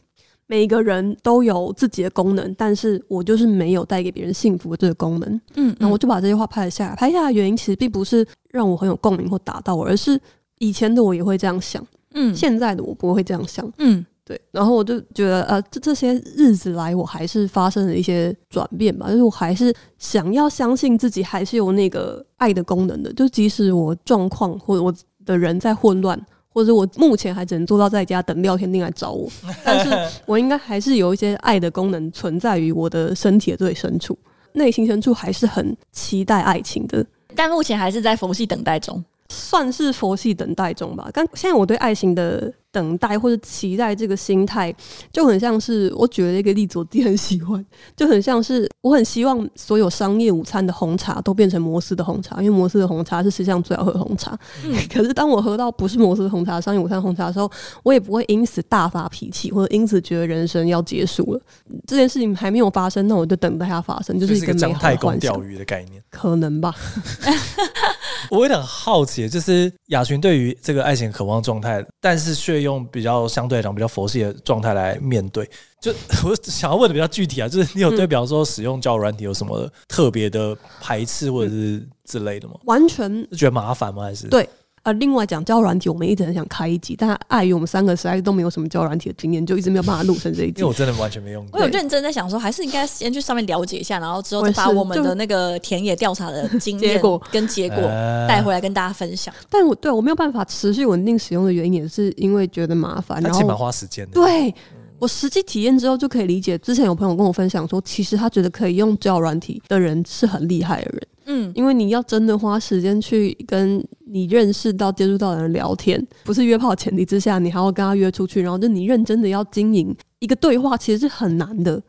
[0.46, 5.40] 每一个人都有自己的功能，但是我就是没有带给别人幸福的这个功能。
[5.56, 6.96] 嗯，那我就把这些话拍了下来。
[6.96, 10.18] 拍下来的原因其实并不是让我很有共鸣或打到我，而是
[10.58, 11.86] 以前的我也会这样想。
[12.14, 13.70] 嗯，现在的我不会这样想。
[13.78, 14.40] 嗯，对。
[14.50, 19.08] 然后我就觉得，呃，这这些日子来，我还是发生了一些转变吧。
[19.10, 23.12] 就是我还是想要相信自己还是有那个爱的功能的。
[23.12, 24.92] 就即使我状况或者我。
[25.26, 26.18] 的人在混乱，
[26.52, 29.28] 或者我目前还只能做到在家等廖天定来找我，
[29.64, 34.18] 但是我应该还是有一些爱的功能存在于我的身体的最深处，
[34.52, 41.08] 内心深处还是很期待爱情的，但目前还是在佛系等待中，算是佛系等待中吧。
[41.12, 42.52] 但现在我对爱情的。
[42.72, 44.74] 等待或者期待这个心态，
[45.12, 47.64] 就很像是我举了一个例子，我自己很喜欢，
[47.96, 54.38] 就很像是我很希望所有商业午餐的红茶都变成摩斯的红茶，因为摩斯的红茶是世界上最好喝的红茶。
[54.64, 54.74] 嗯。
[54.92, 57.50] 可是当我喝到不是摩斯的红茶，商业午餐红茶的时候，
[57.82, 61.40] 我也不会因此大发脾气，或者因此觉得人生要结束了。
[61.86, 65.18] 这件事情还没有发生，那我就等待它发生，就是一个美好的幻。
[65.18, 66.74] 钓鱼的概念，可能吧。
[68.30, 75.48] 我有点好奇，就是雅群对于这个爱情渴望状态，但是却用比较相对来讲比较佛系的状态来面对。
[75.80, 75.90] 就
[76.24, 82.54] 我想要问的比较具体啊，就是你有对比方说使用交友软体有什么特别的排斥或者是之类的吗？
[82.64, 84.02] 完全觉得麻烦吗？
[84.02, 84.46] 还是对？
[84.82, 90.60] 呃，另外讲教软体，我们一直很想开一集，但碍于我们三个实在都没有什么教软体的经验，就一直没有办法录成这一集。
[90.60, 91.60] 因为我真的完全没用过。
[91.60, 96.98] 我有认真在想说，还是应该先去上面了解一下，然后之后再把我们的那个田野调查的经验
[97.30, 97.82] 跟结果
[98.26, 99.34] 带回来跟大家分享。
[99.50, 104.08] 但我对我没有办法持续稳定使用的原因，也是因为觉得麻烦，然后起码花时间。
[104.08, 104.54] 对
[105.00, 106.56] 我实际体验之后就可以理解。
[106.58, 111.08] 之前有朋友跟我分享说，其实他觉得可以用交友软体的人是很厉害的人。
[111.26, 121.80] 嗯，因为你要真的花时间去跟你认识到、接触到的人聊天，不是约炮前提之下，你还要跟他约出去，然后就你认真的要经营一个对话，其实是很难的。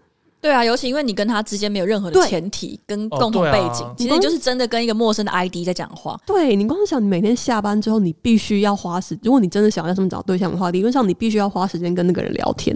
[0.41, 6.19] 对啊，尤其因为你跟他之间没有任何的前提跟共同背景，其实你就是真的跟一个陌生的 ID 在讲话。
[6.25, 12.75] 对，你光想你每天下班之后，你必须要花时，如果你真的想要这么找对象的话，理论上你必须要花时间跟那个人聊天。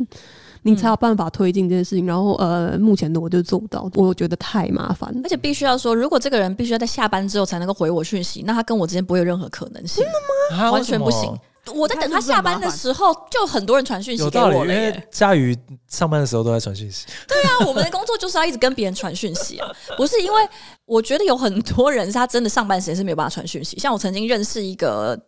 [0.67, 5.21] 你才有办法推进这件事情，然后呃，目前的我就做不到，我觉得太麻烦了。
[5.23, 10.03] 而且必须要说，如果这个人必须要在下班之后才能够回我讯息，那他跟我之间不会有任何可能性。
[10.03, 10.71] 真的吗？
[10.71, 11.31] 完全不行。
[11.73, 14.73] 我在等他下班的时候，就很多人传讯息给我了。
[14.73, 17.05] 因为佳瑜上班的时候都在传讯息。
[17.27, 19.67] 对啊，我们的工作就是要一直跟别人传讯息啊。
[19.97, 20.47] 不是因为
[20.85, 25.19] 我觉得有很多人是他真的上班时间是没有办法传讯息，像我曾经认识一个。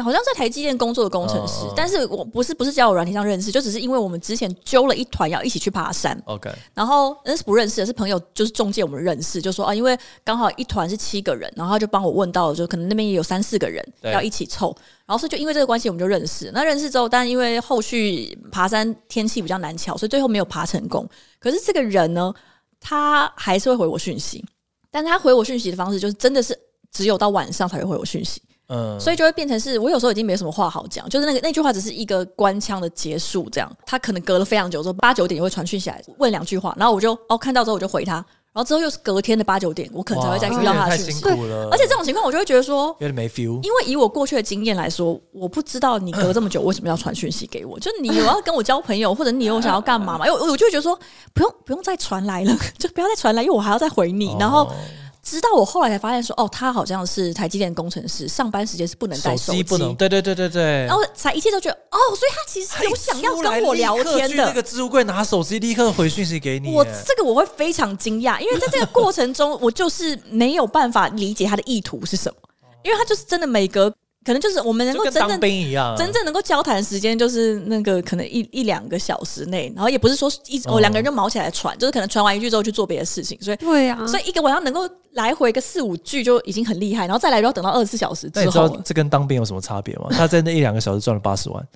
[0.00, 14.72] 好像在台积电工作的工程师，但是我不是不是交友软体上认识，就只是因为我们之前揪了一团要一起去爬山，OK，然后那是不认识的，是朋友就是中介我们认识，就说啊，因为刚好一团是七个人，然后他就帮我问到，就可能那边也有三四个人要一起凑，
[15.06, 21.04] 然后所以就因为这个关系我们就认识，那认识之后，但因为后续爬山天气比较难巧，所以最后没有爬成功。
[21.40, 22.32] 可是这个人呢，
[22.78, 24.44] 他还是会回我讯息，
[24.92, 26.56] 但他回我讯息的方式就是真的是
[26.92, 28.40] 只有到晚上才会回我讯息。
[28.68, 33.70] 嗯，所以就会变成是我有时候已经没什么话好讲，就是那个那句话只是一个官腔的结束，这样。
[33.84, 38.24] 他可能隔了非常久之后，八九点也会传讯息来问两句话，然后我就哦看到之后我就回他，然
[38.54, 41.22] 后之后又是隔天的八九点，我可能才会再遇到他的讯息。
[41.22, 41.32] 对，
[41.70, 43.62] 而且这种情况我就会觉得说有点没 feel。
[43.62, 50.26] 因为以我过去的经验来说，我不知道你隔这么久为什么要传讯息给我， 就你有要跟我交朋友，或者你有想要干嘛嘛？
[50.26, 50.98] 因为我就会觉得说
[51.34, 54.72] 不用不用再传来了， 就不要再传来，因为我还要再回你，然后。
[55.24, 60.62] 直到我后来才发现说，哦，他好像是台积电工程师，上班时间是不能带手机，不能，对对对对对。
[60.84, 64.44] 然后才一切都觉得，哦，所以他其实有想要跟我聊天的。
[64.44, 66.70] 那个置物柜拿手机，立刻回讯息给你。
[66.72, 72.36] 我这个我会非常惊讶，因为在这个过程中，我就是没有办法理解他的意图是什么，
[72.82, 73.92] 因为他就是真的每隔。
[74.24, 88.44] 可能就是我们能够真正兵一样，真正能够交谈时间就是那个可能一一两个小时内，然后也不是说一哦两个人就毛起来传，就是可能传完一句之后去做别的事情，所以对呀，所以一个晚上能够来回个四五句就已经很厉害，然后再来就要等到二十四小时之后。
[88.44, 90.06] 那你知道这跟当兵有什么差别吗？
[90.10, 91.68] 他在那一两个小时赚了八十万。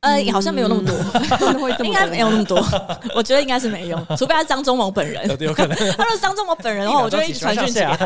[0.00, 0.94] 呃，好像没有那么多，
[1.84, 2.56] 应该没有那么多。
[3.16, 5.76] 我觉得应该是没有，除非他是张忠谋本人，有可能。
[5.98, 7.74] 他说张忠谋本人的话，我就会一直传讯息。
[7.74, 7.96] 对啊，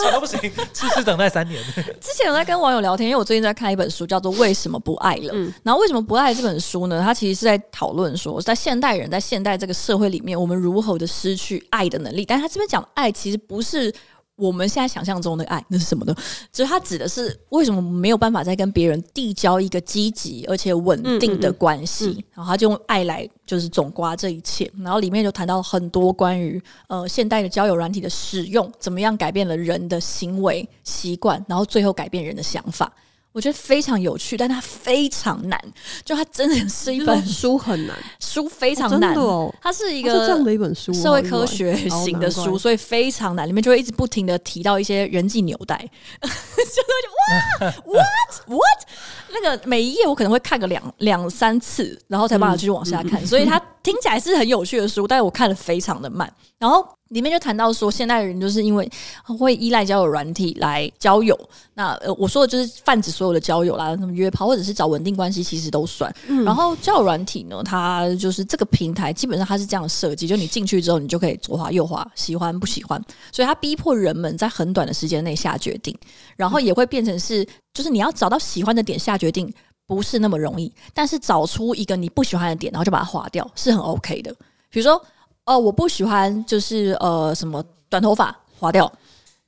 [0.00, 0.38] 传都不行，
[0.72, 1.60] 痴痴等待三年。
[2.00, 5.34] 之前我在跟网友聊天，因为我最近在看一本书，叫做《为什么不爱了》。
[5.64, 7.02] 然后为什么不爱这本书呢？
[7.04, 12.24] 它其实是在讨论说，在现代人在现代这个社会里面，我们如何的失去爱的能力。
[12.24, 13.92] 但是他这边讲爱，其实不是。
[14.40, 16.14] 我们现在想象中的爱，那是什么呢？
[16.50, 24.70] 就是它指的是为什么没有办法再跟别人递交一个积极而且稳定的关系，嗯嗯嗯、然后他就用爱来就是总刮这一切。
[24.78, 32.90] 然后里面就谈到很多关于呃现代的交友软体的使用，怎么样改变了人的行为习惯，然后最后改变人的想法。
[33.32, 35.60] 我觉得非常有趣，但它非常难。
[36.04, 39.14] 就它真的是一本书很难，书非常难。
[39.14, 43.46] 哦，它是一个这样的一本书，社会科学型的书，所以非常难。
[43.48, 45.76] 里面就会一直不停的提到一些人际纽带，
[46.20, 48.88] 就会哇， what what？
[49.32, 53.24] 那个每一页我可能会看个两两三次，然后才把它继续往下看。
[53.24, 56.32] 所以它听起来是很有趣的书，但是我看的非常的慢。
[56.58, 56.86] 然后。
[57.10, 58.88] 里面就谈到说，现代人就是因为
[59.24, 61.36] 会依赖交友软体来交友。
[61.74, 66.14] 那呃，我说的就是泛指所有的交友啦，什么约炮或者是找稳定关系，其实都算。
[66.28, 73.04] 嗯、然后交友软体呢，它就是这个平台，基本上它是这样设计，就你进去之后，你就可以左滑右滑，喜欢不喜欢。
[73.32, 75.92] 所以它逼迫人们在很短的时间内下决定，
[76.36, 79.52] 然后也会变成是，就是你要找到喜欢的点下决定，
[79.90, 80.72] 不是那么容易。
[80.94, 84.32] 但是找出一个你不喜欢的点，然后就把它划掉，是很 OK 的。
[84.70, 85.00] 比如说。
[85.46, 88.92] 哦，我不喜欢就是呃什么短头发划掉，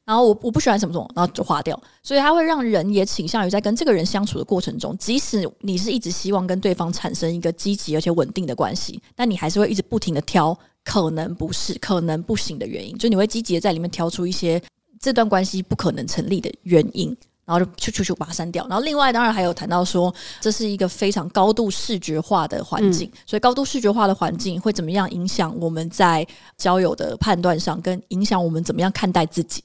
[0.05, 14.61] 然后我我不喜欢什么什么，然后就划掉，所以它会让人也倾向于在跟这个人相处的过程中，即使你是一直希望跟对方产生一个积极而且稳定的关系，但你还是会一直不停的挑可能不是、可能不行的原因，就你会积极的在里面挑出一些
[14.99, 17.17] 这段关系不可能成立的原因。
[17.45, 18.67] 然后就去去去把它删掉。
[18.69, 26.27] 然后另外当然还有谈到说，这是一个非常高度视觉化的环境，嗯、所以高度视觉化的环境会怎么样影响我们在
[26.57, 29.63] 交友的判断上，跟影响我们怎么样看待自己？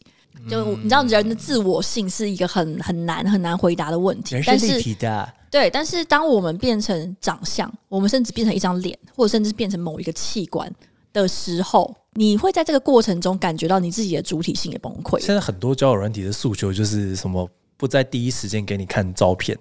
[0.47, 4.41] 就你知道，人的自我性是一个很很难很难回答的问题。
[4.45, 10.71] 但是体的对，但是当我们变成长相，我们甚至变成一张脸，或者甚至变成某一个器官
[11.11, 15.19] 的时候，你会在这个过程中感觉到你自己的主体性也崩溃。
[15.19, 17.49] 现在很多交友软体的诉求就是什么？
[17.77, 19.57] 不在第一时间给你看照片，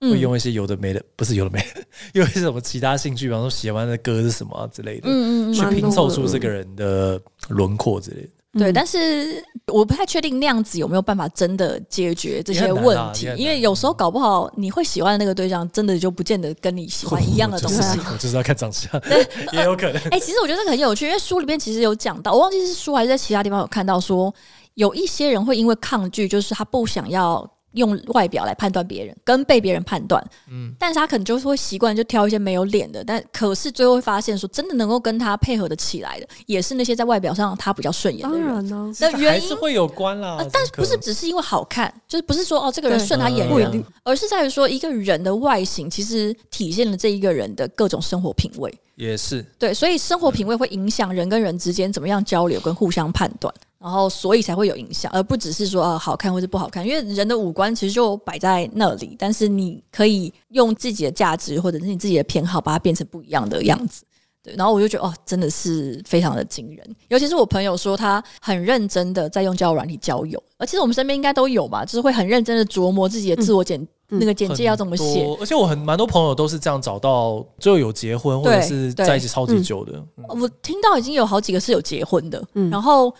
[0.00, 1.82] 嗯、会用一些有的没的，不是有的没的，
[2.14, 8.28] 用一些什么其他兴趣，比方说喜欢的歌是什么、啊、之类的，嗯嗯，去拼凑出这个人的轮廓之类的。
[8.58, 18.00] 对，但是我不太确定那样子有没有办法真的解决这些问题，因为有时候搞不好你会喜欢的那个对象，真的就不见得跟你喜欢一样的东西。
[18.10, 19.96] 我就是要看长相， 对，也有可能。
[20.04, 24.34] 哎、欸，其实我觉得这个很有趣，因为书里面其实有讲到，我忘记是书还是在其他地方有看到说，
[24.74, 27.48] 有一些人会因为抗拒，就是他不想要。
[27.72, 38.46] 用外表来判断别人，跟被别人判断，嗯，但是他可能就是会习惯就挑一些没有脸的，但可是最后会发现说，真的能够跟他配合的起来的，也是那些在外表上他比较顺眼的人。
[38.46, 48.72] 当然呢，那原因是会有关啦，呃、但是不是只是因为好看，就是不是说哦这个人顺他眼缘，嗯、而是在于说一个人的外形其实体现了这一个人的各种生活品味。
[48.96, 53.54] 也是对，所以生活品味会影响人跟人之间怎么样交流跟互相判断。
[53.80, 56.84] 然后，所以才会有影响，而不只是说啊好看或者不好看。
[56.84, 64.04] 因为人的五官其实就摆在那里，但是你可以用自己的价值或者是你自己的偏好，把它变成不一样的样子。
[64.42, 66.96] 对，然后我就觉得哦，真的是非常的惊人。
[67.06, 75.24] 尤其是我朋友说他很认真的在用交友软体交友，而其实我们身边应该都有吧，就是会很认真的琢磨自己的自我简、嗯、那个简介要怎么写。
[75.40, 79.92] 而且我很蛮多朋友都是这样找到，最后有结婚或者是在一起超级久的。
[80.16, 83.14] 嗯嗯、我听到已经有好几个是有结婚的，嗯、然后。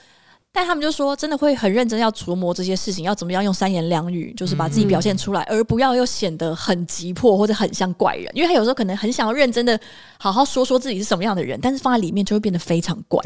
[0.58, 8.28] 但他们就说，真的会很认真要琢磨这些事情，要怎么样用三言两语，就是把自己表现出来，嗯、而不要又显得很急迫或者很像怪人。
[8.34, 9.78] 因为他有时候可能很想要认真的
[10.18, 13.22] 好好说说自己是什么样的人，但是放在里面就会变得非常怪。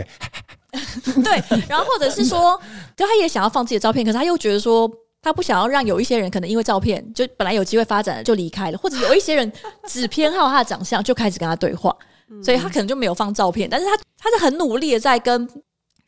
[1.25, 2.61] 对，然后或者是说，
[2.95, 4.87] 就他也想要放自己的照片，可是他又觉得说，
[5.23, 9.51] 他不想要让有一些人可能因为照片就本来有机会发展了就离开了，或者有一些人
[9.89, 11.97] 只偏好他的长相就开始跟他对话，
[12.45, 15.49] 所以他可能就没有放照片，但是他他是很努力的在跟。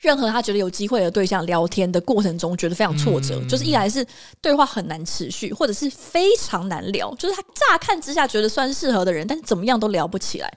[0.04, 4.06] 任何他觉得有机会的对象聊天的过程中，觉得非常挫折，嗯、就是一来是
[4.40, 10.52] 对话很难持续，或者是非常难聊，就是他乍看之下觉得算适合的人，但是怎么样都聊不起来。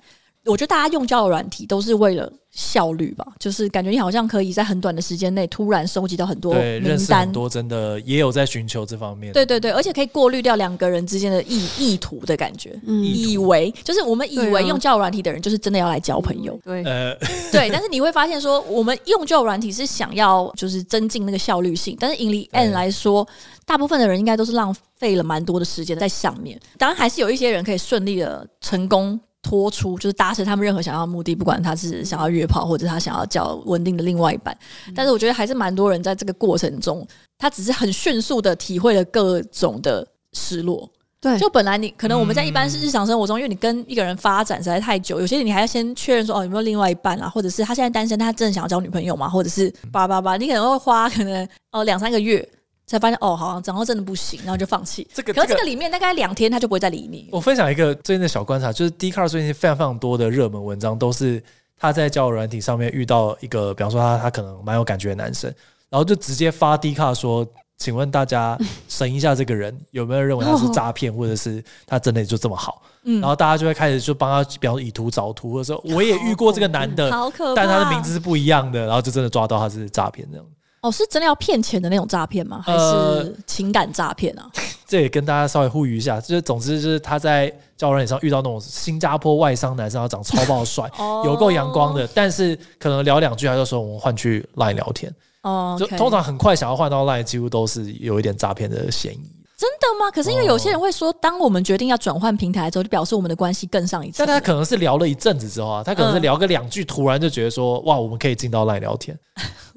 [0.47, 9.31] 我觉得大家用交友软体都是为了效率吧，就是感觉你好像可以在很短的时间内突然收集到很多名单，很多真的也有在寻求这方面。
[9.33, 16.59] 对对对，而且可以过滤掉两个人之间的意意图的感觉，嗯、以为就是我们以为用交友软体的人就是真的要来交朋友。
[16.63, 17.13] 对，呃，
[17.51, 23.27] 对，但是你会发现说，我们用交友软体是想要就是增进那个效率性，但是 in the end 来说，
[23.65, 26.59] 大部分的人应该都是浪费了蛮多的时间在上面。
[26.77, 29.19] 当然，还是有一些人可以顺利的成功。
[29.47, 34.55] 拖出就是达成他们任何想要的目的，不管他是想要约炮，或者他想要交稳定的另外一半。
[34.93, 40.89] 但是我觉得还是蛮多人在这个过程中，他只是很迅速的体会了各种的失落。
[41.21, 49.29] 对，就本来你可能我们在一般是日常生活中，因为你跟一个人发展实在太久，有些你还要先确认说哦有没有另外一半啊，或者是他现在单身，他真的想要交女朋友吗？
[49.29, 52.47] 或者是叭叭叭，你可能会花可能哦两三个月。
[52.87, 55.05] 才发现哦，好像然后真的不行，然后就放弃。
[55.13, 57.27] 这个，可是这个里面大概两天，他就不会再理你。
[57.31, 61.43] 我分享一个最近的小观察，就是 Dcard 最近非常非常多的热门文章，都是
[61.77, 65.53] 他在交友软体上面遇到一个，比方说他他可能蛮有感觉的男生，
[65.89, 67.45] 然后就直接发 Dcard 说
[67.77, 68.57] ：“请问大家
[68.87, 72.81] 审一下这个人有没有认为他是诈骗，或者是他真的就这么好？
[73.03, 80.45] ”嗯，然后大家就会开始就帮他，比方说以图找图，或者说我也遇过这个男的，好可怕，但他的名字是不一样的，然后就真的抓到他是诈骗这样。
[80.87, 82.61] 哦，是真的要骗钱的那种诈骗吗？
[82.65, 84.49] 还是情感诈骗啊？
[84.55, 90.89] 呃， 这也跟大家稍微呼吁一下，就是总之就是他在交友软件上遇到那种新加坡外商男生，他长超爆帅，
[91.25, 95.13] 有够阳光的，但是可能聊两句，他就说我们换去 Line 聊天。
[95.43, 99.31] 哦，就通常很快想要换到 Line，几乎都是有一点诈骗的嫌疑。
[99.57, 100.11] 真的吗？
[100.11, 104.23] 可是因为有些人会说，当我们决定要转换平台之后，就表示我们的关系更上一层。
[104.23, 109.17] 但他可能是聊了一阵子之后啊，他可能是聊个两句，突然就觉得说，哇，我们可以进到 Line 聊天。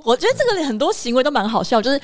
[0.04, 2.00] 我觉得这个很多行为都蛮好笑，就是。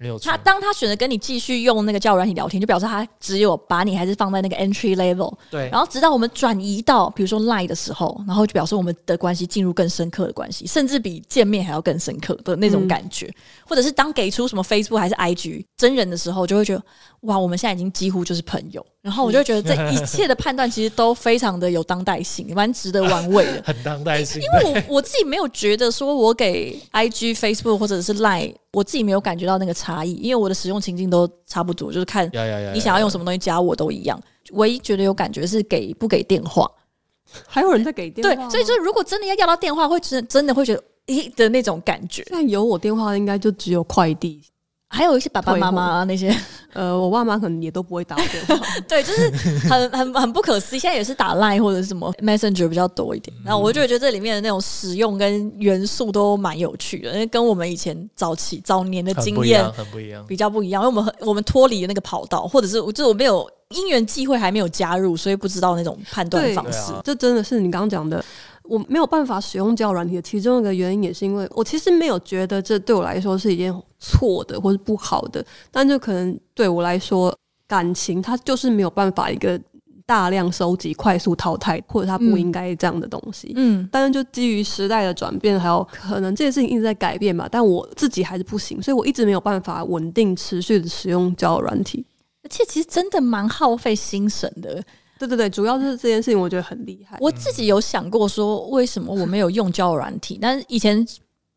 [0.00, 5.34] 没有他，当他选择跟你继续用那个交友软体聊天，就表示他只有把你还是放在那个 entry level。
[5.50, 5.68] 对。
[5.70, 13.26] 然后直到我们转移到比如说 Line 的时候，然后就表示我们的关系进入更深刻的关系，甚至比见面还要更深刻的那种感觉。
[13.26, 13.34] 嗯、
[13.66, 16.82] 或者是当给出什么 Facebook 还是 IG 真人的时候，就会觉得
[17.22, 18.86] 哇，我们现在已经几乎就是朋友。
[19.08, 23.62] 然后我就觉得这一切的判断其实都非常的有当代性，蛮值得玩味的。
[23.64, 24.42] 很当代性。
[24.42, 28.54] 因为我我自己没有觉得说我给 IG、Facebook 或者是 Line。
[28.74, 32.30] 我自己没有感觉到那个差异，因为我的使用情境都差不多，就是看
[32.74, 34.20] 你想要用什么东西加我都一样。
[34.52, 36.70] 唯一觉得有感觉是给不给电话，
[37.48, 38.34] 还有人在给电话。
[38.34, 42.22] 对，所以说如果真的要要到电话，会真真的会觉得咦的那种感觉。
[42.30, 44.42] 但有我电话应该就只有快递。
[44.90, 46.34] 还有一些爸爸妈妈啊，那些，
[46.72, 48.66] 呃，我爸妈可能也都不会打电话。
[48.88, 49.30] 对，就是
[49.68, 50.78] 很很很不可思议。
[50.78, 53.36] 现在也是打 Line 或者是什么 Messenger 比较多一点。
[53.44, 60.82] 然后我就觉得这里面的那种使用跟元素都蛮有趣的，因为跟我们以前早期早年的经验很不一样，比较不一样。
[60.82, 66.92] 因为我们很我们脱离了那个跑道，或者是就是我没有因缘际会还没有加入，所以不知道那种判断方式。
[67.04, 68.24] 这真的是你刚刚讲的。
[68.68, 77.34] 我没有办法使用交友软体的其中一个原因，也是因为我其实没有觉得这对我来说是一件错的或是不好的，但就可能对我来说，
[77.66, 79.58] 感情它就是没有办法一个
[80.04, 83.52] 大量收集、快速淘汰，或者它不应该这样的东西。
[83.56, 92.04] 嗯，但是就基于时代的转变，还有可能这件事情一直在改变嘛，但我自己还是不行，所以我一直没有办法稳定持续的使用交友软体，
[92.42, 94.82] 而且其实真的蛮耗费心神的。
[95.18, 97.18] 对对对，主要是这件事情，我觉得很厉害。
[97.20, 100.38] 我自己有想过说，为什么我没有用交友软体？
[100.40, 101.06] 但是以前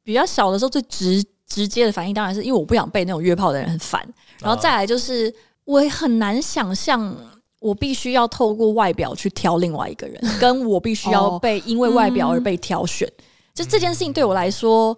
[0.03, 4.01] 比较小的时候，最直直接的反应当然是因为我不想被那种约炮的人很烦。
[4.39, 5.31] 然后再来就是，
[5.65, 7.15] 我也很难想象
[7.59, 13.07] 我必须要透过外表去挑另外一个人，跟我必须要被因为外表而被挑选。
[13.53, 14.97] 就这件事情对我来说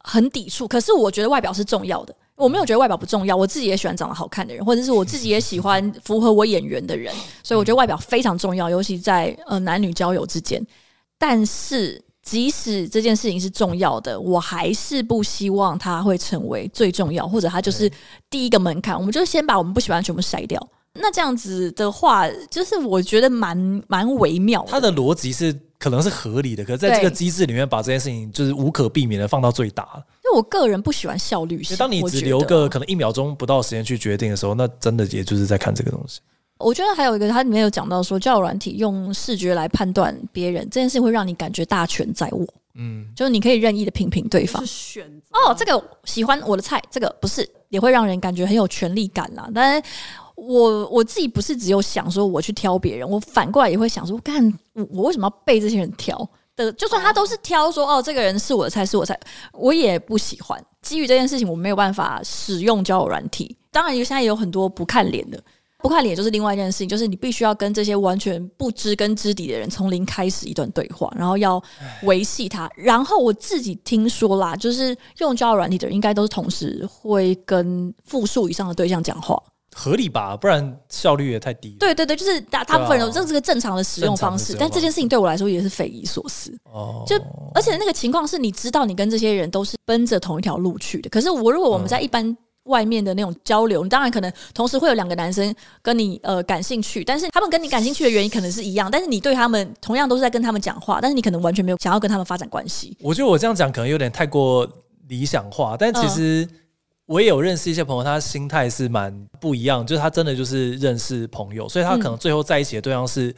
[0.00, 0.68] 很抵触。
[0.68, 2.14] 可是我觉得外表是重要的。
[2.42, 10.64] 我没有觉得外表不重要，我自己也喜欢长得好看的人，或者是我自己也喜欢符合我眼缘的人，所以我觉得外表非常重要，尤其在呃男女交友之间。
[11.18, 17.90] 但是即使这件事情是重要的，我还是不希望它会成为最重要，或者它就是
[18.28, 18.98] 第一个门槛。
[18.98, 20.60] 我们就先把我们不喜欢的全部筛掉。
[20.94, 24.68] 那这样子的话，就是我觉得蛮蛮微妙的。
[24.70, 25.58] 它的逻辑是。
[25.82, 29.82] 可能是合理的，可是在这个机制里面，把这件事情就是无可避免的放到最大。
[29.96, 31.76] 因为我个人不喜欢效率性。
[31.76, 36.20] 当你只留个可能一秒钟不到时间去决定的时候，那真的也就是在看这个东西。
[36.58, 42.46] 我觉得还有一个，它里面有讲到说，交友软体用视觉来判断别人这件事，会让你感觉大权在握。
[42.74, 49.50] 嗯，就是你可以任意的评评对方，是选哦，这个喜欢我的菜，这个不是，也会让人感觉很有权力感啦。
[49.52, 49.88] 但是
[50.44, 56.72] 我我自己不是只有想说我去挑别人，我反过来也会想说，干我我为什么要被这些人挑的？
[56.72, 59.20] 就算他都是挑说哦，这个人是我的菜，是我的菜，
[59.52, 60.62] 我也不喜欢。
[60.82, 63.56] 基于这件事情，我没有办法使用交友软体。
[63.70, 65.40] 当然，现在也有很多不看脸的。
[65.78, 71.60] 不看脸就是另外一件事情，就是你必须要跟这些完全不知根知底的人从零开始一段对话，然后要
[72.04, 72.70] 维系他。
[72.76, 79.36] 然后我自己听说啦，就是用交友软体的人应该都是同时会跟复数以上的对象讲话，
[79.74, 80.36] 合理吧？
[80.36, 81.76] 不然效率也太低。
[81.78, 86.56] 对对对，就是大大部分人这是个正常的使用方式，但这件事情对我来说也是匪夷所思。
[86.64, 87.16] 哦，就
[87.54, 92.36] 而且那个情况是你知道你跟这些人都是奔着同一条路去的，可是我如果我们在一般。
[92.66, 95.52] 外面的那种交流，你当然可能同时会有两个男生
[95.82, 102.96] 跟你呃感兴趣，但是他们跟你感兴趣的原因可能是一样，但是你对他们同样都是在跟他们讲话，但是你可能完全没有想要跟他们发展关系。
[103.00, 104.64] 我觉得我这样讲可能有点太过
[105.08, 106.48] 理想化，但其实
[107.06, 113.34] 我也有认识一些朋友，他心态是蛮不一样，就是他真的就是认识朋友，所以他可能最后在一起的对象是。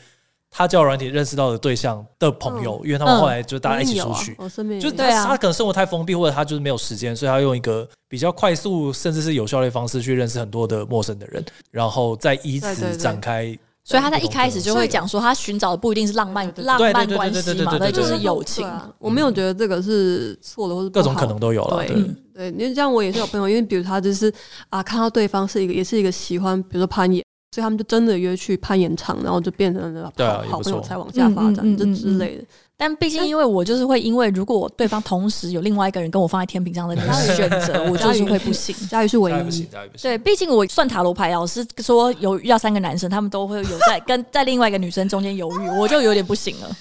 [0.56, 4.36] 他交友软体认识到的对象的朋友，因为他们后来就大家一起出去，
[4.78, 13.58] 就他他可能生活太封闭，或者他就是没有时间，所以他用一个比较快速甚至是有效率的方式去认识很多的陌生的人，然后再以此展开。
[13.84, 18.66] 所以他在一开始就会讲说，他寻找的不一定是浪漫浪漫关系嘛，对，就是友情。
[18.98, 21.84] 我没有觉得这个是错的，或者各种可能都有了。
[21.86, 21.96] 对
[22.34, 24.32] 对，因为这样我也是有朋友，因为比如他就是
[24.70, 27.22] 啊，看到对方是一个，也是一个喜欢，比如说攀岩。
[27.54, 32.44] 所以他们就真的约去攀岩场，然后就变成了好好朋友，才往下发展这之类的。
[32.76, 36.96] 但毕竟，因为我就是会，因为如果对方同时有另外一个人跟我放在天平上的
[37.36, 38.74] 选择，我就是会不行。
[38.88, 39.68] 佳瑜是唯一，
[40.02, 46.76] 对，毕竟我算塔罗牌，老师说有遇到三个男生，他们都会有在跟 在另外一个女生中间犹豫， 我就有点不行了，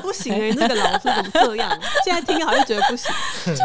[0.00, 0.54] 不行哎！
[0.56, 1.80] 那个老师怎么这样？
[2.04, 3.12] 现在听好像觉得不行，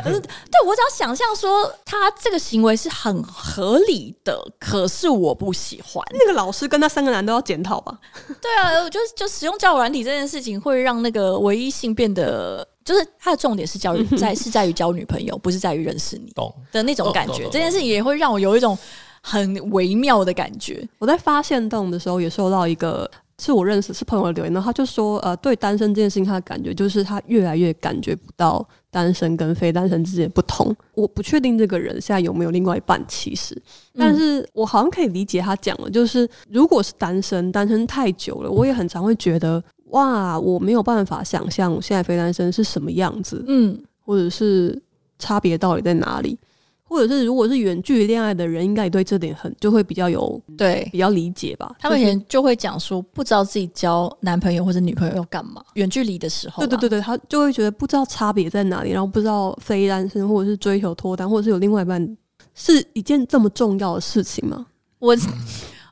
[0.03, 6.03] 可是对我只要想象说他这个行为是很合理的，可是我不喜欢。
[6.11, 7.95] 那个老师跟那三个男都要检讨吧？
[8.41, 16.31] 对啊，就就使用交友软体这件事情，会让那个唯一性变得，就是他的重点是教育在是在于交女朋友，不是在于认识你
[16.71, 17.43] 的那种感觉。
[17.45, 18.77] 这件事情也会让我有一种
[19.21, 20.87] 很微妙的感觉。
[20.97, 30.75] 我在发现动的时候也收到一个是我认识是朋友的留言，然后他就说，呃，对单身这件事情，他的感觉就是他越来越感觉不到单身跟非单身之间的不同。
[30.93, 33.55] 我不确定这个人现在有没有另外一半，其实，
[33.97, 39.63] 但是我好像可以理解他讲的，就是如果是单身，单身太久了，我也很常会觉得。
[39.89, 44.79] 哇，我没有办法想象我现在非单身是什么样子，嗯，或者是
[45.17, 46.37] 差别到底在哪里，
[46.83, 51.75] 或者是如果是远距离恋爱的人，应该也对这点很就会比较有对比较理解吧。
[51.79, 62.17] 他们以前就会讲说，不知道自己交男朋友或者女朋友要干嘛，远距离的时候，对对对对，他就会觉得不知道差别在哪里，然后不知道非单身或者是追求脱单，或者是有另外一半
[62.53, 64.67] 是一件这么重要的事情吗？
[64.99, 65.15] 我。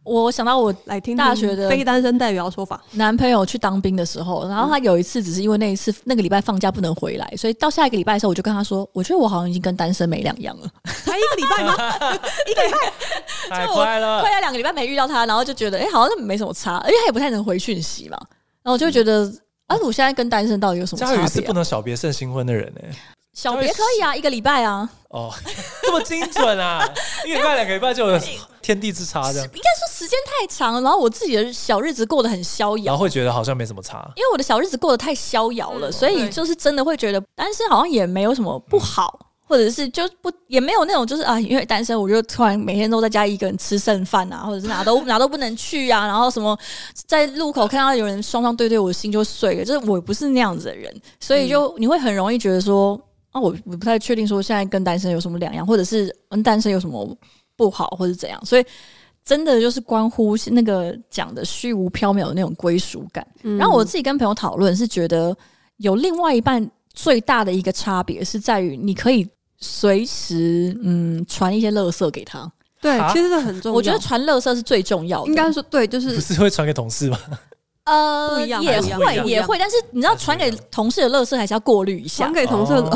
[0.08, 10.68] 我想到我来听大学的非单身代表说法，男朋友去当兵的时候，然后他有一次只是因为那一次那个礼拜放假不能回来，所以到下一个礼拜的时候，我就跟他说，我觉得我好像已经跟单身没两样了。
[10.86, 11.74] 才一个礼拜吗？
[12.50, 18.18] 一个礼拜，太快了，快要两个礼拜没遇到他，然后就觉得哎、欸，好像没什么差，而且他也不太能回讯息嘛，
[18.64, 19.30] 然后我就觉得，
[19.68, 21.18] 啊，我现在跟单身到底有什么差别、啊？
[21.18, 22.96] 佳瑜是不能小别胜新婚的人呢、欸。
[23.38, 24.90] 小别可以啊，一个礼拜啊。
[25.10, 25.32] 哦，
[25.84, 26.84] 这么精准啊！
[27.24, 28.20] 一个礼拜、两个礼拜就有
[28.64, 29.48] 天地之差，这样。
[29.54, 34.12] 应该说时间太长，然后我自己的小日子过得很逍遥，然后会觉得好像没什么差。
[34.16, 46.58] 因为我的小日子过得太逍遥了，所以就是真的会觉得单身好像也没有什么不好，或者是就不也没有那种就是啊，因为单身我就突然每天都在家一个人吃剩饭啊，或者是哪都 哪都不能去啊，然后什么
[47.06, 49.64] 在路口看到有人双双对对，我的心就碎了。
[49.64, 53.00] 就是我不是那样子的人，所以就你会很容易觉得说。
[53.32, 57.18] 啊，我我不太确定说现在跟单身有什么两样，或者是跟单身有什么
[57.56, 58.66] 不好，或者怎样，所以
[59.26, 63.26] 真的就是关乎那个讲的虚无缥缈的那种归属感。
[63.44, 65.36] 嗯、然后我自己跟朋友讨论，是觉得
[65.78, 69.28] 有另外一半最大的一个差别是在于你可以
[69.60, 72.52] 随时嗯传一些垃圾给他。
[72.80, 73.76] 对，其实这很重要。
[73.76, 75.28] 我觉得传垃圾是最重要的。
[75.28, 77.20] 应该说对，就是不是会传给同事吗？
[77.88, 82.26] 呃，也会也会，但是你知道，传给同事的乐色还是要过滤一下。
[82.26, 82.90] 传给同事的，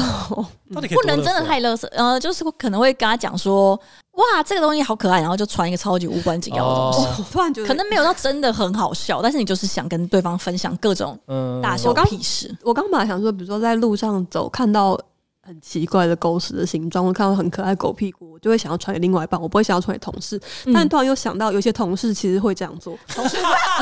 [0.69, 1.87] 不能真的太乐色。
[1.93, 3.73] 呃，就是可能会跟他讲说，
[4.15, 7.23] 哇，这个东西好可爱，然后就传一个超级无关紧要的东西。
[7.31, 11.17] 突然觉得，可能没有到真的很好笑，但是你就是想跟对方分享各种
[11.63, 12.53] 大小屁事。
[12.61, 14.99] 我刚本来想说，比如说在路上走，看到
[15.43, 20.39] 很奇怪的狗屎的形状，我看到很可爱狗屁股，我就会想要传给另外一半，我不会想要传给同事。
[20.65, 23.37] 嗯、但突然又想到，有些同事其实会这样做， 同事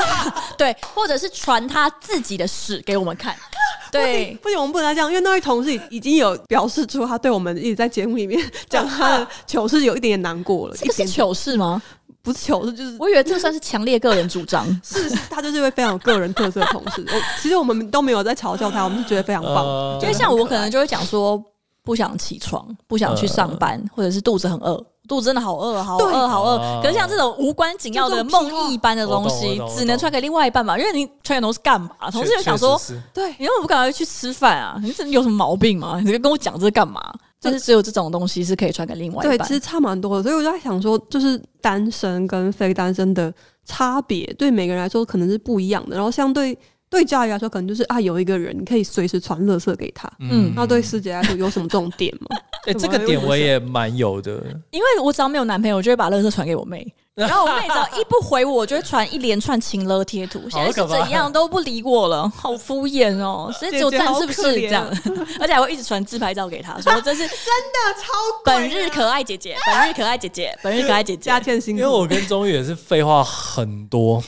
[0.56, 3.36] 对，或者是传他自己的屎给我们看。
[3.92, 10.76] 对，不行，我们不能这样，因为那位同事已经有表示出他对我们一直在节目里面讲他的糗事有一点点难过了。
[10.76, 11.82] 这个是糗事吗？
[12.22, 14.66] 不是糗事，就是我以为这算是强烈个人主张。
[14.82, 17.04] 是，他就是一位非常有个人特色的同事。
[17.08, 19.64] 我其实我们都没有在嘲笑他，我们是觉得非常棒。
[19.64, 21.42] 呃、因为像我可能就会讲说。
[21.82, 24.76] 不想起床，不想去上班，呃、或者是肚子很饿，
[25.08, 26.58] 肚子真的好饿，好饿，好饿。
[26.58, 30.78] 啊、可是像这种无关紧要的梦一般的东西，只能传给另外一半嘛？
[30.78, 31.90] 因为你传给同事干嘛？
[32.12, 32.80] 同事就想说，
[33.14, 34.76] 对，你为什么不赶快去吃饭啊？
[34.82, 35.98] 你这有什么毛病吗？
[36.04, 37.00] 你跟我讲这干嘛？
[37.40, 39.38] 就是只有这种东西是可以传给另外一半。
[39.38, 40.22] 对，其实差蛮多的。
[40.22, 43.32] 所以我就在想说，就是单身跟非单身的
[43.64, 45.96] 差别，对每个人来说可能是不一样的。
[45.96, 46.56] 然后相对。
[46.90, 50.10] 对家里来说，可能就是啊，有一个人你可以随时传乐色给他。
[50.18, 52.36] 嗯，那对师姐来说，有什么这种点吗？
[52.66, 56.84] 哎、 欸，这个点我也蛮有的，因为我只要没有男朋友，我就会把乐色传给我妹。
[57.14, 60.40] 然后我妹只要一不回我，我就会传一连串情勒贴图。
[60.50, 63.52] 现在是怎样都不理我了， 好敷衍哦！
[63.58, 64.86] 所以只有赞是不是这样？
[65.38, 68.12] 而且还会一直传自拍照给她，说这是真的超
[68.44, 71.82] 本日可爱姐姐，本日可爱姐姐，本日可爱姐姐，加添辛苦。
[71.82, 74.22] 因为我跟钟宇也是废话很多。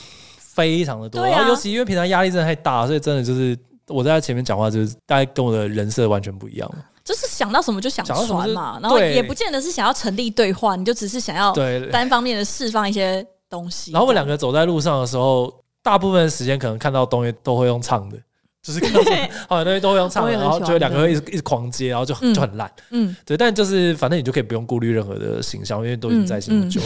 [0.55, 3.57] 非常的多，啊、然后尤其因为平常压力真的太大，所以真的就是
[3.87, 6.71] 我在他前面讲话，就是大概跟我的人设完全不一样。
[7.03, 11.53] 就是想到什么就想传嘛，然后也不见得是想要成立对话，你就只是想要
[11.91, 13.91] 单方面的释放一些东西。
[13.91, 18.17] 然后我们两个走在路上的时候，大部分时间可能看到东西都会用唱的。
[18.63, 19.01] 就是看到
[19.49, 22.71] 好多东西都会用唱，然后就两个人一直一直狂接，然后就就很烂。
[22.91, 26.79] 嗯，对，但就是反正你就可以不用顾虑任何的形象，因为都已经在一起那么久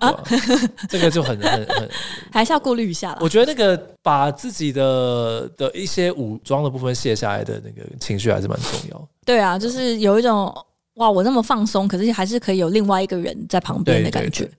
[0.00, 0.24] 了。
[0.88, 1.88] 这个就很很很，
[2.32, 3.18] 还是要顾虑一下啦。
[3.20, 9.08] 我觉得那个把自己的的一些武装的部分卸下来的那个情绪还是蛮重要。
[9.26, 10.50] 对啊，就是有一种
[10.94, 14.50] 哇，我那么放松，可是还是可以有另外一个人在旁边的感觉。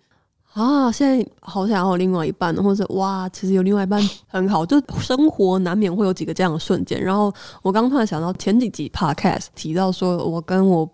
[0.54, 4.66] 啊，现在好想要有另外一半，或者哇，其实有另外一半很好。
[4.66, 7.02] 就生活难免会有几个这样的瞬间。
[7.02, 10.88] 然后我刚突然想到前几集 podcast 提到说，我跟我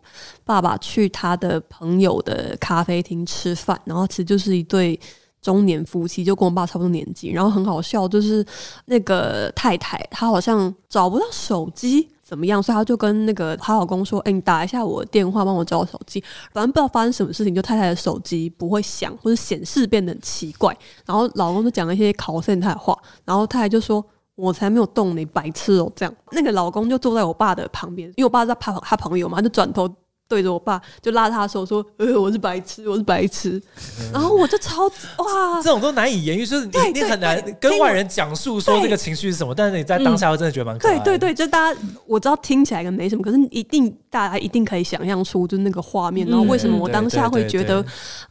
[0.45, 4.99] 爸爸去他的朋友的咖啡厅吃饭，然后其实就是一对
[5.41, 7.31] 中年夫妻，就跟我爸差不多年纪。
[7.31, 8.45] 然后很好笑，就是
[8.85, 12.07] 那个太太她好像找不到手机。
[12.27, 12.61] 怎么样？
[12.61, 16.21] 所以他就跟那个她老公说：“哎、你打一下我的电话，帮我找我手机。”
[16.51, 20.77] 反正不知道发生什么事情，就太太的手机不会响，或者显示变得很奇怪。
[21.05, 24.05] 然后老公就讲了一些考验他的话，然后太太就说
[24.35, 29.89] ：“我才没有动你，白痴哦！”这样，那个老公就坐在我爸的旁边，因为我爸在拍他朋友嘛，就转头。
[30.27, 33.61] 对着我爸就拉他的手说：“呃，我是白痴，我是白痴。
[34.01, 41.03] 嗯”然后我就超哇，这种都难以言喻，就是你你很难跟外人讲述说这个情绪是什么，但是你在当下会真的觉得蛮可爱的。
[41.03, 46.27] 对对对，就大家我知道听起来跟没什么，可是一定大家一定可以想象出就那个画面。
[46.27, 47.83] 然后为什么我当下会觉得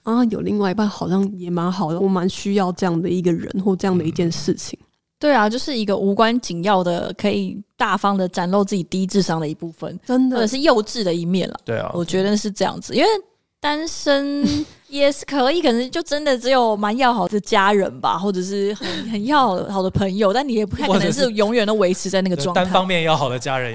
[0.03, 4.79] 啊，有另外一半好像也蛮好的，我蛮需要这样的一个人或这样的一件事情。
[5.19, 11.57] 对啊，就是一个无关紧要的，可以大方的展露自己低智商的一部分，真的，或者是幼稚的一面了。
[11.65, 13.09] 对啊，我觉得是这样子，因为
[13.61, 14.45] 单身。
[14.89, 22.63] 也是可以，可能就真的只有蛮要好的家人吧，或者是很 很要好的朋友，但你也不太可能是永远都维持在那个状态。
[22.63, 23.75] 单方面要好的家人。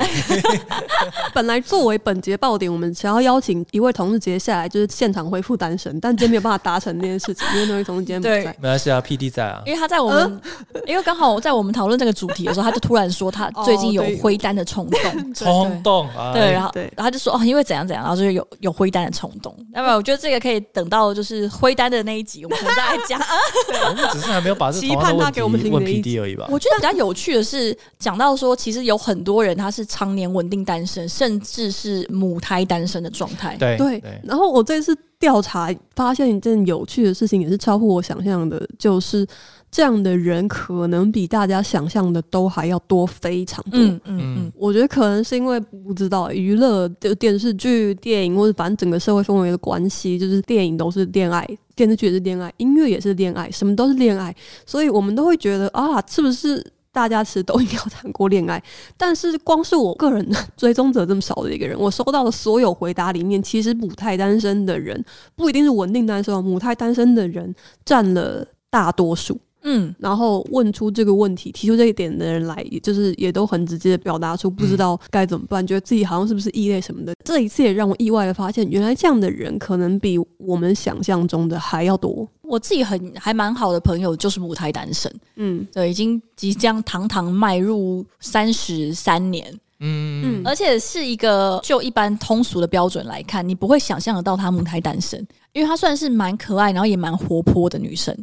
[1.34, 8.56] 本来作为本节爆点，我们想要邀请一位同事直接下来，就是现场恢复单身，但今天没有办法达成这件事情，因为那位同事今天不在。
[8.60, 9.62] 没关系啊，PD 在啊。
[9.66, 10.42] 因为他在我们，
[10.88, 16.32] 因为刚好在我们讨论这个主题的时候，他就突然说他最近有挥单的冲动，冲动啊。
[16.34, 19.54] 对，然后然后他就说哦，因为怎样怎样，然后就有有挥单的冲动。
[19.74, 21.01] 那么我觉得这个可以等到。
[21.14, 23.20] 就是灰单的那一集，我们可能再讲。
[23.90, 26.48] 我们只是还没有把这期盼他给我们问 PD 而已吧。
[26.50, 33.56] 我觉得比较有趣的是，讲到说，其实有很多人他是常年稳定单身，甚至是母胎单身的状态。
[33.58, 34.04] 对对。
[34.24, 39.26] 然后我这次调查发现一件有趣的事情，也是超乎我想象的，就是。
[39.72, 43.80] 这样的人可能比大家想象的都还要多，非常多。
[43.80, 56.62] 嗯嗯嗯，我觉得可能是因为不知道娱乐的电视剧、电影，或者反正整个社会氛围的关系，就是电影都是恋爱，电视剧也是恋爱，音乐也是恋爱，什么都是恋爱，所以我们都会觉得啊，是不是
[56.92, 58.62] 大家其实都应该要谈过恋爱？
[58.98, 65.02] 但是光是我个人的追踪者这么少的一个人，我收到的所有回答里面，其实母胎单身的人
[65.34, 67.56] 不一定是稳定单身，母胎单身的人
[67.86, 69.40] 占了大多数。
[69.64, 77.14] 嗯，然后问出这个问题、提出这一点的人来，也就是也都很直接的表达出不知道该怎么办，嗯、觉得自己好像是不是异类什么的。
[77.24, 82.28] 这一次也让我意外的发现，原来这样的人可能比我们想象中的还要多。
[82.42, 89.58] 我自己很还蛮好的朋友就是母胎单身，嗯，对，已经即将堂堂迈入三十三年。
[89.84, 95.20] 嗯，而且是一个就一般通俗的标准来看，你不会想象得到她母胎单身，
[95.54, 98.16] 因为她算是蛮可爱，然后也蛮活泼的女生。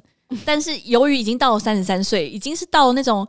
[0.45, 3.27] 但是由于已经到了三十三岁，已经是到了那种。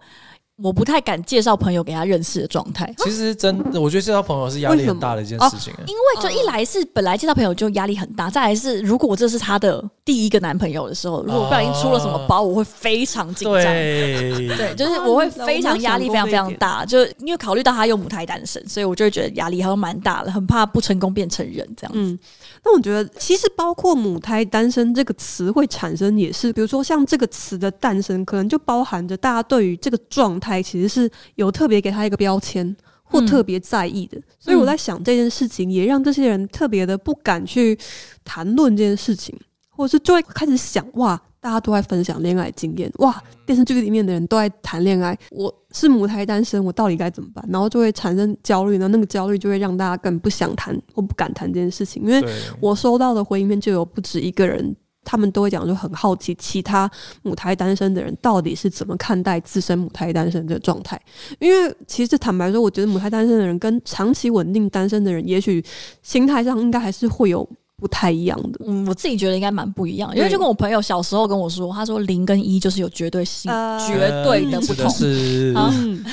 [0.61, 2.93] 我不太敢介绍朋友给他认识的状态。
[2.97, 5.73] 其实真的，我觉得介绍朋友是压力很大的一件事情。
[5.87, 13.63] 因为就一来是本来介绍朋友就压力很大，再来是如果这是他的第一个男朋友的时候，如果不小心出了什么包，我会非常紧张。
[13.63, 16.83] 对，就是我会非常压力非常非常大。
[16.83, 22.19] 就因为考虑到他有母胎单身，所以我就会觉得压力还蛮大的，很怕不成功变成人这样子。
[22.63, 30.59] 那我觉得其实包括母胎单身这个词会产生，也是比如说像这个词的诞生，可能就包含着大家对于这个状态。
[30.61, 37.75] 其实是有特别给他一个标签或特别在意的，所以我在想这件事情也让这些人特别的不敢去
[38.23, 39.35] 谈论这件事情，
[39.69, 47.43] 或者是就会开始想哇，大家都在分享恋爱经验，哇，电视剧里面的人都在谈恋爱，我是母胎单身，我到底该怎么办？
[47.49, 52.23] 然后就会产生焦虑，然后那个焦虑就会让大家更不想谈或不敢谈这件事情，因为
[52.59, 54.75] 我收到的回应面就有不止一个人。
[55.05, 56.87] 他们都会讲，就很好奇其他
[57.23, 61.01] 母胎单身的人到底是怎么看待自身母胎单身的状态。
[61.39, 65.63] 因为其实坦白说，我觉得母胎单身的人跟长期稳定单身的人，也许
[66.03, 67.47] 心态上应该还是会有
[67.79, 68.59] 不太一样的。
[68.67, 76.03] 嗯，我自己觉得应该蛮不一样，因为就跟我朋友小时候跟我说，他说零跟一就是有绝对性、呃、绝对的不同，是 嗯，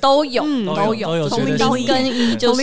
[0.00, 2.62] 都有都有，从零到一跟一就是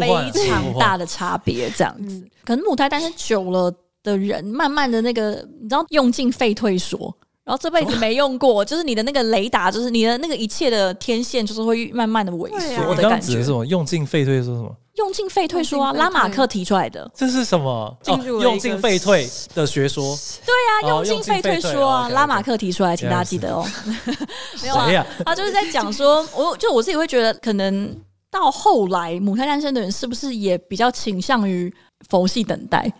[0.00, 2.16] 非常大的差别，这样子。
[2.16, 3.72] 嗯、可能母胎单身久了。
[4.06, 7.12] 的人慢慢的那个，你知道用尽废退缩，
[7.42, 13.32] 然后这辈子没用过，就是你的那个雷达，就是你的那个一切的天线，就是会慢慢的萎缩的感觉。
[13.38, 13.66] 是什么？
[13.66, 14.72] 用尽废退说什么？
[14.96, 17.10] 用进废退说啊，拉马克提出来的。
[17.14, 17.96] 这是什么？
[18.06, 20.16] 哦，用进废退的学说。
[20.44, 20.52] 对
[20.90, 23.66] 啊，用进废退说啊，拉马克提出来，请大家记得哦。
[24.62, 27.94] 没有啊，他就是在讲说，我就我自己会觉得，可能
[28.30, 31.72] 到后来母胎单身的人是不是也比较倾向于
[32.08, 32.90] 佛系等待？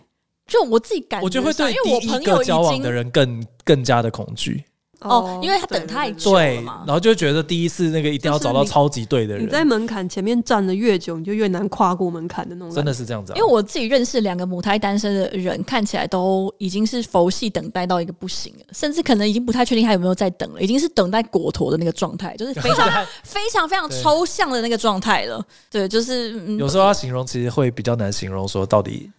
[0.47, 4.63] 就我自己感觉，我觉得会对第一个交往的人更更加的恐惧
[5.01, 9.45] 哦，因为他等太久了嘛，然后就觉得第一次那个一定要找到超级对的人。
[9.45, 12.73] 你在门槛前面站的越久，你就越难跨过门槛的那种。
[12.73, 25.45] 真的是这样子，因为我自己认识两个母胎单身的人，看起来都已经是佛系等待到一个不行了，甚至可能已经不太确定他有没有在等了，已经是等待果陀的那个状态，就是非常 非常非常抽象的那个状态了。
[25.69, 29.11] 对，就是有时候要形容，其实会比较难形容，说到底。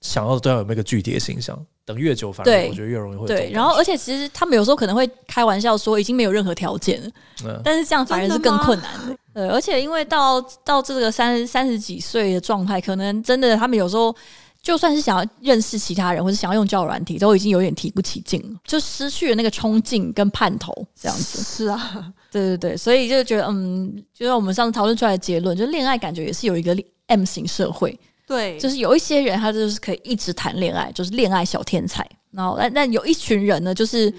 [0.00, 1.58] 想要的对象有没有一个具体的形象？
[1.84, 3.48] 等越久，反而我觉得越容易会对。
[3.52, 7.10] 然后，而且其实他们有时候可能会开玩笑说已经没有任何条件了，
[7.44, 9.16] 嗯、但是这样反而是更困难的。
[9.32, 14.12] 对，而且因为到到这个三三十几岁的状态，可能真的他们有时候
[14.60, 21.40] 就算是想要认识其他人，或者想要用交友软体，都已经有点提不起劲了，就失去了那个冲劲跟盼头这样子。
[21.40, 26.76] 是啊，对对对，所以就觉得嗯，就像我们上次讨论出来的结论，就恋爱感觉也是有一个
[27.06, 27.96] M 型社会。
[28.26, 32.04] 对，就是有一些人，他就是可以一直谈恋爱，就是恋爱小天才。
[32.32, 34.12] 然后，但但有一群人呢，就是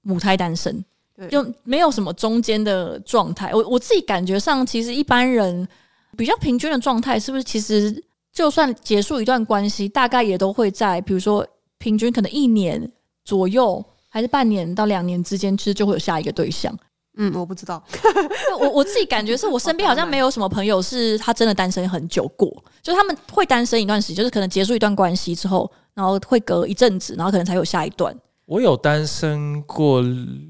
[0.00, 0.82] 母胎单身，
[1.14, 3.52] 对，就没有什么中间的状态。
[3.54, 5.68] 我我自己感觉上，其实一般人
[6.16, 7.44] 比较平均的状态，是不是？
[7.44, 8.02] 其实
[8.32, 11.46] 就算结束一段关系，大概也都会在，比如说
[11.78, 12.90] 平均可能一年
[13.24, 16.76] 左右，还是半年到两年之间，其实就会有下一个对象。
[17.22, 17.82] 嗯，我不知道。
[18.58, 22.50] 我我自己感觉是我身边好像没有什么朋友是他真的单身很久过，
[22.82, 28.16] 就他们会单身一段时间，就是可能结束一段关系之后，然后会隔一阵子，然后可能才有下一段。
[28.46, 30.02] 我有单身过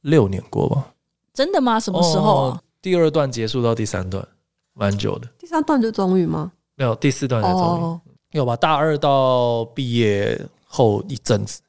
[0.03, 0.93] 六年过吧？
[1.35, 1.81] 真的吗？
[1.81, 2.57] 什么时候啊？
[2.57, 4.25] 哦，第二段结束到第三段，
[4.73, 5.29] 蛮久的。
[5.39, 6.53] 第三段就终于吗？
[6.77, 7.83] 没有，第四段才终于。
[7.83, 8.01] 哦，
[8.31, 8.55] 有吧？
[8.55, 11.61] 大二到毕业后一阵子。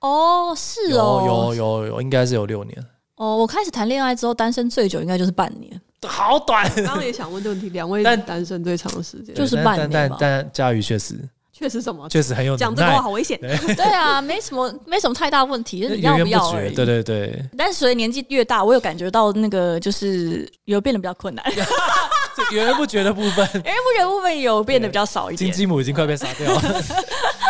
[0.00, 2.86] 哦，是哦，有有有有，应该是有六年。
[3.16, 6.68] 哦，我开始谈恋爱之后，单身最久应该就是半年， 好短。
[6.76, 9.88] 刚刚也想问这个问题，两位单身最长的时间就是半年。
[9.90, 11.14] 但但但佳瑜确实，
[11.56, 12.08] 确实什么？
[12.08, 13.38] 确实很有讲这个话好危险。
[13.40, 16.74] 对啊，没什么，没什么太大问题，就是你要不要而已。
[16.74, 17.40] 对对对。
[17.56, 21.44] 但是随着年纪越大，我有感觉到那个就是有变得比较困难。
[22.50, 25.50] 源源不绝的部分， 源源不绝的部分有变得比较少一点。
[25.50, 26.62] 金鸡母已经快被杀掉了。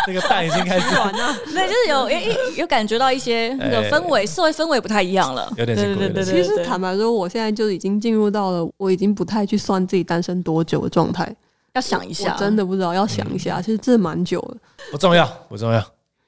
[0.07, 6.21] 那个蛋已经开始软了，对，就是有有有感觉到一些那个氛围，社会氛围不太一样了，有点辛苦。
[6.23, 11.35] 其实坦白说，我现在就已经进入到了我已经不太去算自己单身多久的状态，
[11.75, 13.61] 要想一下，真的不知道要想一下。
[13.61, 14.57] 其实这蛮久了，
[14.91, 15.85] 不重要，不重要，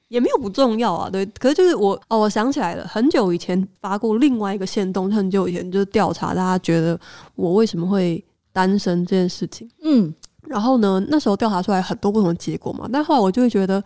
[0.09, 1.09] 也没有不重要啊。
[1.09, 6.99] 对，可是就是我哦，我想起来了，很久以前发过另外一个线动，很久以前就是调查大家觉得
[7.35, 10.13] 我为什么会单身这件事情，嗯。
[10.47, 13.83] 然后呢，那时候调查出来很多不同的结果嘛，但后来我就会觉得，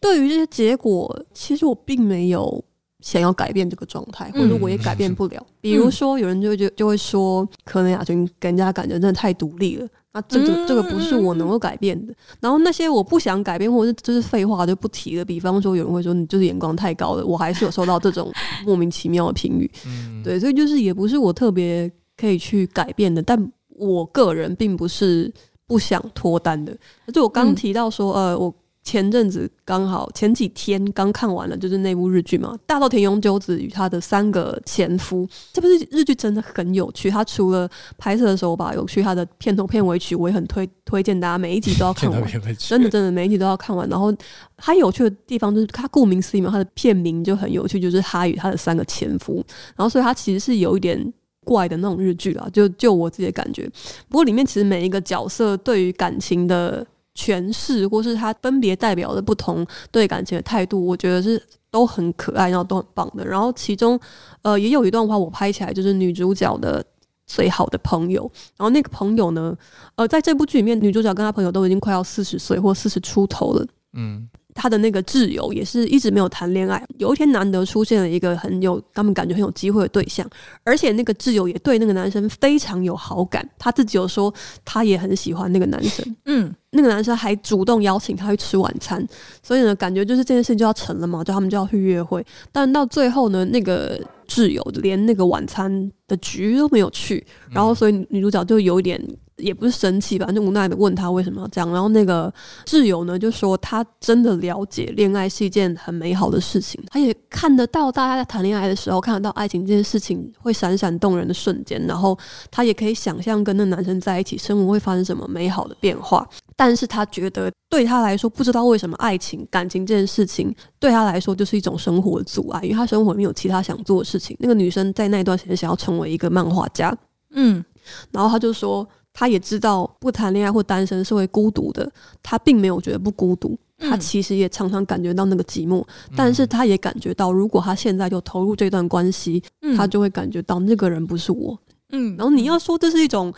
[0.00, 2.64] 对于这些结果，其实我并没有
[3.00, 5.36] 想要改变这个状态，或者我也改变不了。
[5.38, 12.14] 嗯、比如说，有人就会就就会说，可能亚军给人家感觉真的太独立了，那这个这个不是我能够改变的。
[12.40, 15.24] 然后那些我不想改变或者是就是废话就不提了。
[15.24, 18.32] 比方说有人会说你就是眼光太高了，我还是有收到这种
[18.66, 19.70] 莫名其妙的评语。
[19.86, 23.22] 嗯，对，所以就是也不是我特别可以去改变的。
[23.22, 25.32] 但我个人并不是
[25.66, 26.76] 不想脱单的。
[27.12, 28.54] 就我刚提到说，呃，我。
[28.88, 35.26] 前阵子刚好前几天刚看完了，就是那部日剧嘛，《大豆田永久子与他的三个前夫》。
[35.52, 37.68] 这部日剧真的很有趣，他除了
[37.98, 42.22] 拍摄的手法有趣，他的片头片尾曲我也很推 推荐大家每一集都要看完。
[42.56, 43.86] 真的真的每一集都要看完。
[43.90, 44.10] 然后
[44.56, 49.44] 他有趣的地方就是，他顾名思义嘛，他的片名就很有趣，就是他与他的三个前夫。
[49.76, 51.12] 然后所以他其实是有一点
[51.44, 53.70] 怪的那种日剧啦，就就我自己的感觉。
[54.08, 56.86] 不过里面其实每一个角色对于感情的。
[57.18, 63.26] 诠释，或是他分别代表的不同对感情的态度，我觉得是都很可爱，然后都很棒的。
[63.26, 63.98] 然后其中，
[64.42, 66.84] 呃，也有一段话我拍起来，就是女主角的
[67.26, 68.22] 最好的朋友。
[68.56, 69.56] 然后那个朋友呢，
[69.96, 73.66] 呃，在这部剧里面，女主角跟她朋友都已经快要四十岁或四十出头了。
[73.94, 74.28] 嗯。
[74.60, 80.28] 他的那个挚友也是一直没有谈恋爱，有一天难得出现了一个很有他们感觉很有机会的对象，
[80.64, 84.34] 而且那个挚友也对那个男生非常有好感，他自己有说
[84.64, 89.06] 他也很喜欢那个男生，嗯，那个男生还主动邀请他去吃晚餐，
[89.42, 93.96] 所以呢，感觉就是这件事情就要成了嘛，就他们就要去约会，但到最后呢，那个
[94.26, 99.00] 挚友连那个晚餐的局都没有去，然后所以女主角就有一点。
[99.38, 101.70] 也不是生气吧，就无奈的问他为什么要这样。
[101.72, 102.32] 然后那个
[102.66, 112.18] 挚友呢就说他真的了解恋爱是一件很美好的事情，他也看得到大家在谈恋爱的时候看得到爱情这件事情会闪闪动人的瞬间，然后
[112.50, 116.28] 他也可以想象跟那男生在一起生活会发生什么美好的变化。
[116.56, 124.36] 但是他觉得对他来说，不知道为什么爱情感情这件事情对他来说就是一种生活的阻碍，因为他生活里面有其他想做的事情。
[124.40, 126.92] 那个女生在那段时间想要成为一个漫画家，
[127.30, 127.64] 嗯，
[128.10, 128.86] 然后他就说。
[129.18, 131.90] 他也知道不谈恋爱或单身是会孤独的，
[132.22, 141.58] 他并没有觉得不孤独，他其实也常常感觉到那个寂寞，嗯、但是他也感觉到，如果他现在就投入这段关系，嗯、他就会感觉到那个人不是我。
[141.90, 143.34] 嗯，然后你要说这是一种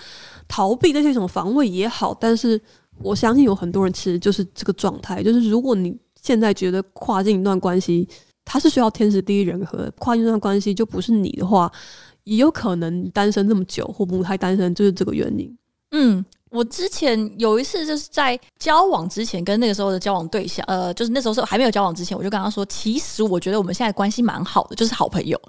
[0.47, 2.61] 逃避，这是一种防卫也好，但是
[3.03, 8.07] 我相信有很多人其实就是这个状态，就是如果你现在觉得跨进一段关系，
[8.45, 11.72] 他是需要天时地利人和，跨进一段关系就不是你的话，
[12.24, 15.57] 也有可能单身这么久或不太单身，就是这个原因。
[15.93, 25.41] 嗯，我之前有一次就是在交往之前，跟那个时候的交往对象，呃，就是那时候是还没有交往之前，我就跟他说，其实我觉得我们现在关系蛮好的，就是好朋友。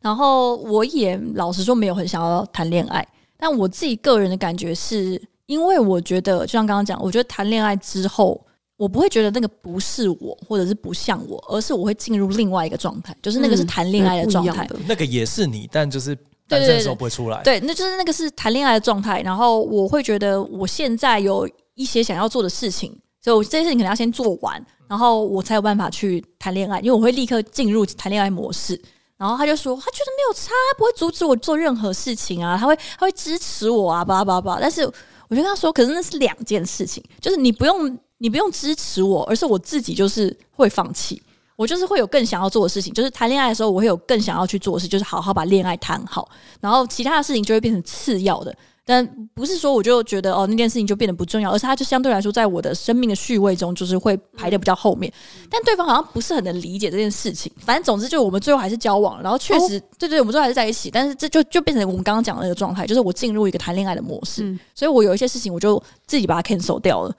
[0.00, 8.40] 然后我也老实说没有很想要谈恋爱，但我自己个人的感觉是，因为我觉得就像刚刚讲，我觉得谈恋爱之后，
[8.78, 16.16] 我不会觉得那个不是我，或者是不像我，而是我会进入另外一个状态，就是那个是谈恋爱的状态，嗯，那个也是你，但就是。
[16.50, 19.22] 单身的时候不会出来，对，那就是那个是谈恋爱的状态。
[19.22, 22.90] 然后我会觉得我现在有一些想要做的事情，
[23.22, 26.80] 所以我这些事情可能要先做完，然后我才有办法去谈恋爱。
[26.80, 28.80] 因为我会立刻进入谈恋爱模式。
[29.16, 34.60] 然后他就说，他觉得没有差，不会阻止我做任何事情啊，他会他会支持我啊，巴拉巴拉巴拉。
[34.62, 34.80] 但是
[35.28, 41.22] 我就跟他说，可是那是两件事情，就是你不用你不用支持我，而是我自己就是会放弃。
[41.60, 46.26] 我就是会有更想要做的事情，就是谈恋爱的时候，我会有更想要去做的事，就是好好把恋爱谈好，
[46.58, 48.56] 然后其他的事情就会变成次要的。
[48.82, 55.12] 但不是说我就觉得哦，那件事情就变得不重要，而是它就相对来说，在我的生命的序位中，就是会排得比较后面。
[55.50, 57.52] 但对方好像不是很能理解这件事情。
[57.58, 60.90] 反正总之，就我们最后还是交往，然后确实，对，对对，我们最后还是在一起。
[60.90, 67.14] 但是这就就变成我们刚刚讲的那个状态，就是我进入一个谈恋爱的模式，嗯、所以我有一些事情我就自己把它 cancel 掉了。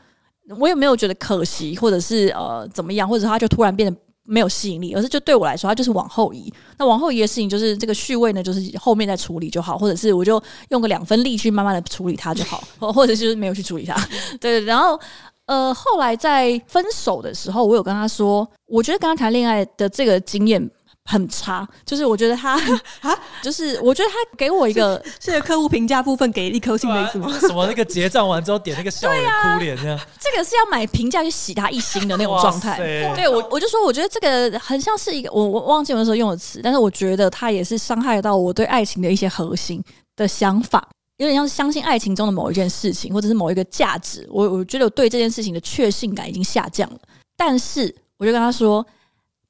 [0.58, 4.00] 我也没有觉得可惜，或者是呃怎么样，或者他就突然变得。
[4.24, 6.52] 没有吸引力，而是就对我来说，它就是往后移。
[6.78, 13.96] 那往后移的事情，就是这个序位呢，就是后面再处理就好，或者是我就用个两分力去慢慢的处理它就好，或 或者是没有去处理它。
[14.40, 15.00] 对，然后
[15.46, 20.70] 呃，后来在分手的时候，我有跟他说，我觉得跟他谈恋爱的这个经验。
[21.06, 22.54] 很差，就是我觉得他
[23.02, 27.28] 啊，就是我觉得他给我一个是个客户评价部分给一颗星的意思吗？
[27.42, 32.78] 什么那个结账完之后点那个笑脸哭脸这样，这个是要买评价去洗他一星的那种状态。
[32.78, 39.84] 对我，我就说我觉得这个很像是一个我我忘记我那时候用的词，但是我觉得他也是伤害到我对爱情的一些核心
[40.16, 40.88] 的想法，
[41.18, 44.26] 有点像是相信爱情中的某一件事情或者是某一个价值。
[44.30, 47.00] 我我觉得我对这件事情的确信感已经下降了，
[47.36, 48.86] 但是我就跟他说。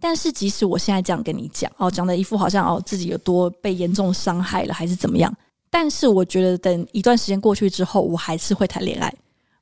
[0.01, 5.31] 但是，即使我现在这样跟你讲，哦，讲的一副好像哦自己有多被严重伤害了，还是怎么样？
[5.69, 9.13] 但是，我觉得等一段时间过去之后，我还是会谈恋爱，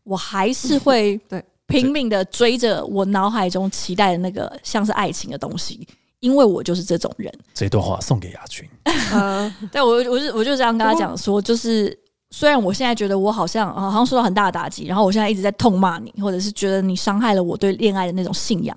[0.04, 5.88] 我还是会 对拼命的追着我脑海中期待的那个像是爱情的东西，
[6.20, 7.32] 因为我就是这种人。
[7.54, 8.68] 这段话送给亚军。
[9.12, 11.96] 呃，对我，我就我就这样跟他讲说，就是
[12.32, 18.76] 虽然我现在觉得我好像好像受到很大的打击，然后我现在一直在痛骂你，或者是觉得你伤害了我对恋爱的那种信仰，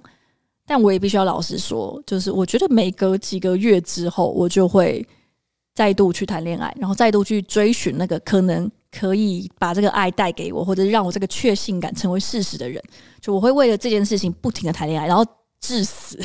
[0.66, 5.06] 但我也必须要老实说，就是我觉得每隔几个月之后，我就会
[5.74, 12.82] 再度去谈恋爱，然后再度去追寻那个可能可以把这个爱带给我，或者让我这个确信感成为事实的人。
[13.20, 15.24] 就我会为了这件事情不停的谈恋爱，然后
[15.60, 16.18] 至死，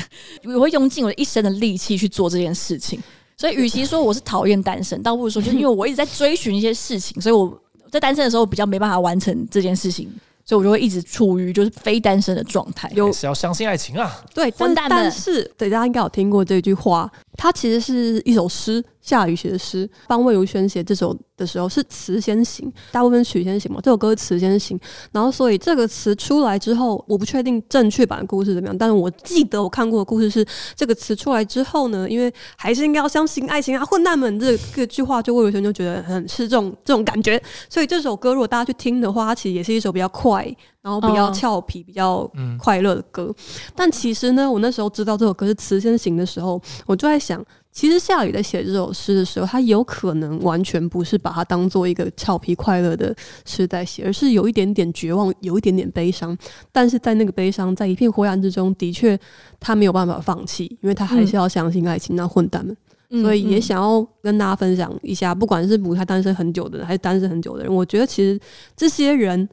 [0.44, 3.00] 我会用尽我一生的力气去做这件事情。
[3.36, 7.56] 所以，与其说我是讨厌单身，倒不如说就是因为我一直在追寻一些事情，所以我
[7.90, 10.12] 在单身的时候比较没办法完成这件事情，
[10.48, 12.90] 所以我就会一直处于就是非单身的状态。
[12.94, 18.84] 有是要相信爱情啊，对，但但是对大家应该有听过这句话，它其实是一首诗。
[19.00, 23.80] 夏雨写的诗，帮魏如萱写这首的时候是词先行，大部分曲先行嘛。
[23.82, 24.78] 这首歌词先行，
[25.12, 40.54] 然后所以这个词出来之后，我不确定正确版的故事怎么样，但是我记得我看过的故事是这个词出来之后呢，因为还是应该要相信爱情啊，混蛋们这个句话，就魏如萱就觉得很是这种这种感觉，所以这首歌如果大家去听的话，它其实也是一首比较快，
[40.88, 43.34] 然后比较俏皮、比较快乐的歌。
[43.74, 47.44] 但其实呢，我那时候知道这首歌是词先行的时候，我就在想。
[47.70, 53.14] 其实夏雨在写这首诗的时候，他有可能完全不是把它当做一个俏皮快乐的
[53.44, 56.36] 诗在写，而是有一点点绝望，有一点点悲伤。
[56.72, 59.16] 但是在那个悲伤，在一片灰暗之中，的确
[59.60, 62.16] 他没有办法放弃，因为他还是要相信爱情。
[62.16, 62.76] 那混蛋们，
[63.10, 68.40] 嗯、所以也想要跟大家分享一下，不管是母胎单身很久的人，还是单身很久的人，我觉得其实
[68.74, 69.48] 这些人。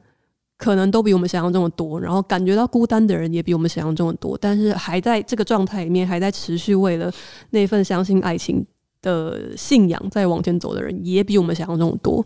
[0.58, 7.12] 可能都比我们想象中的多，然后感觉到孤单的人也比我们想象中的多，但是还在这个状态里面，还在持续为了
[7.50, 8.64] 那份相信爱情
[9.02, 12.24] 的信仰在往前走的人，也比我们想象中的多。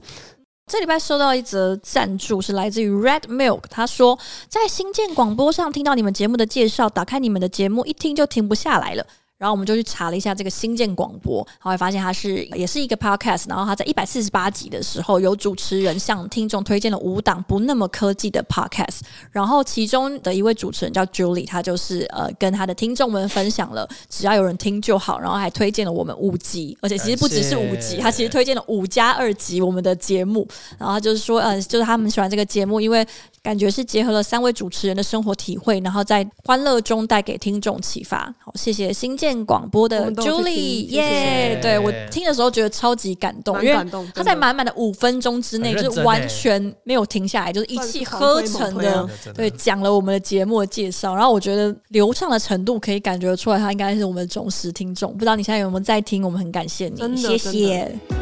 [0.67, 4.17] 这礼拜收到一则赞助，是来自于 Red Milk，他说
[4.47, 9.05] 在新建广播上听到你们节目的介绍，打开你们的节目一听就停不下来了。
[9.41, 13.49] 然后我们就去查了一下这个新建广播，然后来发现它是也是一个 podcast。
[13.49, 18.99] 然后它在一百四十八集的时候，有主持人向听众推荐了五档不那么科技的 podcast。
[19.31, 30.47] 然后其中的一位主持人叫 Julie，他就是呃跟他的听众们分享了只要有人听就好，然后还推荐了我们五集，而且其实不只是五集，他其实推荐了五加二集我们的节目。
[30.77, 33.07] 然后他就是说呃，就是他们喜欢这个节目，因为。
[33.43, 38.31] 感觉是结合了三位主持人的生活体会，然后在欢乐中带给听众启发。
[38.39, 41.59] 好，谢谢新建广播的 Julie，耶！
[41.61, 51.15] 对，我听的时候觉得超级感动，因为他在满满的五分钟之内，就是完全没有停下来，就是一气呵成的，对，讲了我们的节目的介绍。
[51.15, 55.13] 然后我觉得流畅的程度可以感觉出来，他应该是我们的忠实听众。
[55.13, 56.25] 不知道你现在有没有在听？
[56.25, 58.20] 我们很感谢你，谢谢。